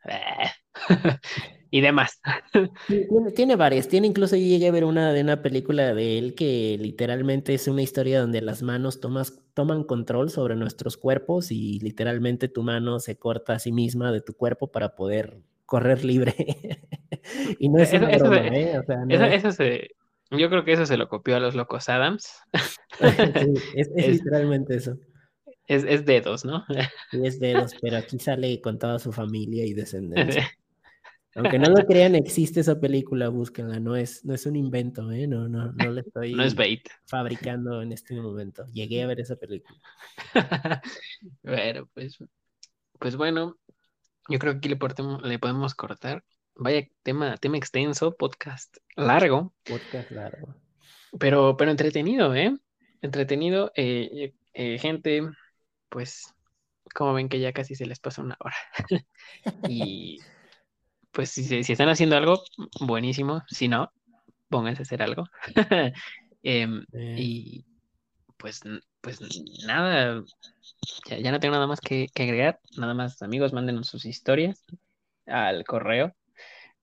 [1.71, 2.21] y demás.
[2.87, 3.89] Tiene, tiene, varias.
[3.89, 7.69] Tiene incluso yo llegué a ver una de una película de él que literalmente es
[7.69, 12.99] una historia donde las manos tomas, toman control sobre nuestros cuerpos y literalmente tu mano
[13.01, 16.35] se corta a sí misma de tu cuerpo para poder correr libre.
[17.59, 18.79] y no es eso, una eso, broma, se, ¿eh?
[18.79, 19.91] O sea, no eso, es- eso se,
[20.31, 22.33] yo creo que eso se lo copió a los locos Adams.
[23.39, 24.97] sí, es, es es- literalmente eso.
[25.67, 26.65] Es, es dedos, ¿no?
[27.11, 30.49] Sí, es dedos, pero aquí sale con toda su familia y descendencia.
[31.39, 35.27] Aunque no lo crean, existe esa película, búsquenla, no es, no es un invento, ¿eh?
[35.27, 36.89] No, no, no la estoy No es bait.
[37.07, 38.67] fabricando en este momento.
[38.73, 39.79] Llegué a ver esa película.
[41.43, 42.19] bueno, pues,
[42.99, 43.57] pues bueno,
[44.29, 46.25] yo creo que aquí le, portemos- le podemos cortar.
[46.57, 50.57] Vaya tema, tema extenso, podcast largo, Podcast largo.
[51.21, 52.57] pero, pero entretenido, ¿eh?
[53.01, 55.23] Entretenido, eh, eh, gente,
[55.89, 56.35] pues,
[56.95, 58.57] como ven que ya casi se les pasa una hora.
[59.69, 60.19] y
[61.13, 62.43] pues si, si están haciendo algo,
[62.81, 63.43] buenísimo.
[63.49, 63.93] Si no,
[64.49, 65.25] pónganse a hacer algo.
[66.43, 67.67] Em, Eh, y
[68.39, 68.63] pues,
[69.01, 69.21] pues
[69.67, 70.23] nada,
[71.07, 72.61] ya, ya no tengo nada más que, que agregar.
[72.77, 74.65] Nada más, amigos, mándenos sus historias
[75.27, 76.15] al correo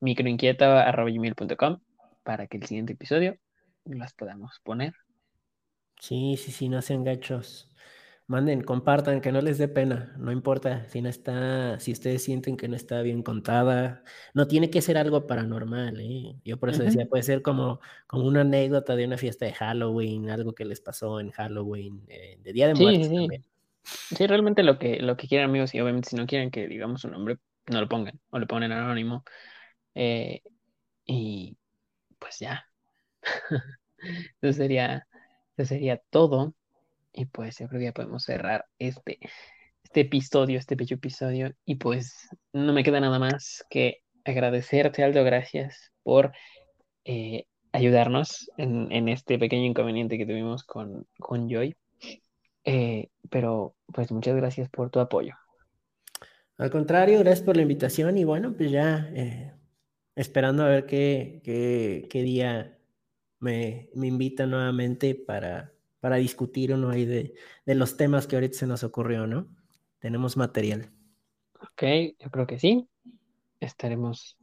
[0.01, 1.79] microinquieta.com
[2.23, 3.37] para que el siguiente episodio
[3.85, 4.93] las podamos poner.
[5.99, 7.69] sí, sí, sí, no sean gachos.
[8.27, 12.57] Manden, compartan, que no les dé pena, no importa si no está, si ustedes sienten
[12.57, 14.03] que no está bien contada,
[14.33, 16.35] no tiene que ser algo paranormal, ¿eh?
[16.43, 20.31] Yo por eso decía, puede ser como, como una anécdota de una fiesta de Halloween,
[20.31, 23.15] algo que les pasó en Halloween, eh, de Día de Sí, Muertos sí, sí.
[23.15, 23.45] también.
[23.83, 27.01] Sí, realmente lo que, lo que quieran, amigos, y obviamente si no quieren que digamos
[27.01, 29.23] su nombre, no lo pongan, o lo ponen anónimo.
[29.93, 30.41] Eh,
[31.05, 31.55] y
[32.17, 32.65] pues ya.
[34.41, 35.07] Eso sería,
[35.57, 36.53] eso sería todo.
[37.15, 39.19] Y pues yo creo que ya podemos cerrar este,
[39.83, 41.53] este episodio, este bello episodio.
[41.63, 46.33] Y pues no me queda nada más que agradecerte, Aldo, gracias por
[47.05, 51.77] eh, ayudarnos en, en este pequeño inconveniente que tuvimos con, con Joy.
[52.65, 55.35] Eh, pero pues muchas gracias por tu apoyo.
[56.57, 59.53] Al contrario, gracias por la invitación y bueno, pues ya eh,
[60.15, 62.77] esperando a ver qué, qué, qué día
[63.39, 65.74] me, me invitan nuevamente para,
[66.05, 67.33] para discutir uno ahí de,
[67.65, 69.47] de los temas que ahorita se nos ocurrió, ¿no?
[69.97, 70.91] Tenemos material.
[71.59, 71.81] Ok,
[72.19, 72.87] yo creo que sí.
[73.59, 74.37] Estaremos,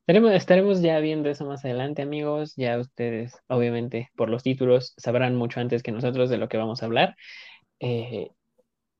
[0.00, 2.54] estaremos, estaremos ya viendo eso más adelante, amigos.
[2.56, 6.82] Ya ustedes, obviamente, por los títulos, sabrán mucho antes que nosotros de lo que vamos
[6.82, 7.14] a hablar.
[7.78, 8.30] Eh,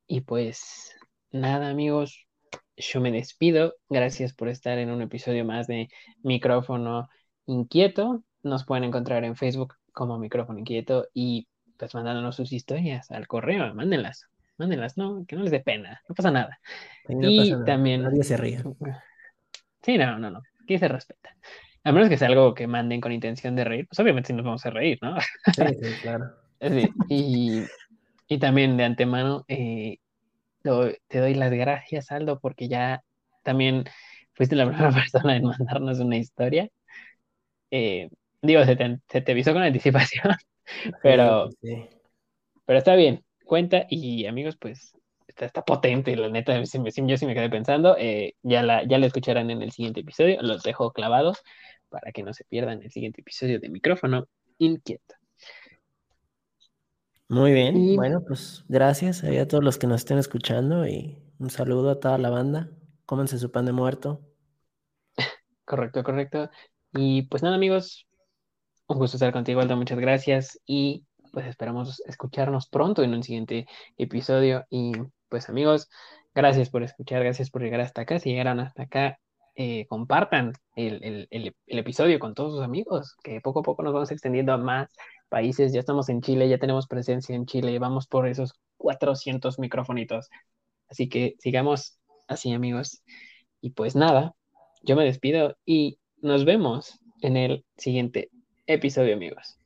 [0.06, 0.94] y pues
[1.30, 2.26] nada, amigos,
[2.76, 3.74] yo me despido.
[3.88, 5.88] Gracias por estar en un episodio más de
[6.22, 7.08] Micrófono
[7.46, 8.22] Inquieto.
[8.42, 11.48] nos pueden encontrar en Facebook como Micrófono Inquieto y
[11.82, 16.14] pues mandándonos sus historias al correo, mándenlas, mándenlas, no, que no les dé pena, no
[16.14, 16.60] pasa nada.
[17.08, 18.04] y también...
[18.04, 18.62] Nadie se ríe.
[19.82, 21.34] Sí, no, no, no, aquí se respeta.
[21.82, 24.44] A menos que sea algo que manden con intención de reír, pues obviamente sí nos
[24.44, 25.16] vamos a reír, ¿no?
[25.20, 26.26] Sí, sí, claro.
[27.08, 27.64] y,
[28.28, 29.96] y, también de antemano eh,
[30.62, 33.02] te doy las gracias, Aldo, porque ya
[33.42, 33.86] también
[34.34, 36.68] fuiste la primera persona en mandarnos una historia.
[37.72, 38.08] Eh,
[38.40, 40.32] digo, se te, se te, avisó con anticipación,
[41.02, 41.48] pero,
[42.64, 44.96] pero está bien, cuenta y amigos, pues
[45.26, 46.66] está, está potente, la neta, yo
[47.16, 50.62] sí me quedé pensando, eh, ya, la, ya la escucharán en el siguiente episodio, los
[50.62, 51.42] dejo clavados
[51.88, 54.26] para que no se pierdan el siguiente episodio de micrófono
[54.58, 55.14] inquieto.
[57.28, 61.90] Muy bien, bueno, pues gracias a todos los que nos estén escuchando y un saludo
[61.90, 62.70] a toda la banda.
[63.06, 64.20] Cómense su pan de muerto.
[65.64, 66.50] Correcto, correcto.
[66.92, 68.06] Y pues nada, amigos,
[68.92, 69.76] un gusto estar contigo, Aldo.
[69.76, 70.60] Muchas gracias.
[70.66, 73.66] Y pues esperamos escucharnos pronto en un siguiente
[73.96, 74.66] episodio.
[74.70, 74.92] Y
[75.28, 75.88] pues amigos,
[76.34, 78.18] gracias por escuchar, gracias por llegar hasta acá.
[78.18, 79.18] Si llegaron hasta acá,
[79.54, 81.28] eh, compartan el,
[81.66, 84.90] episodio con todos sus amigos, que poco a poco nos vamos extendiendo a más
[85.28, 85.72] países.
[85.72, 90.28] Ya estamos en Chile, ya tenemos presencia en Chile, vamos por esos 400 microfonitos.
[90.88, 93.02] Así que sigamos así, amigos.
[93.60, 94.34] Y pues nada,
[94.82, 98.30] yo me despido y nos vemos en el siguiente
[98.66, 99.58] episodio, amigos.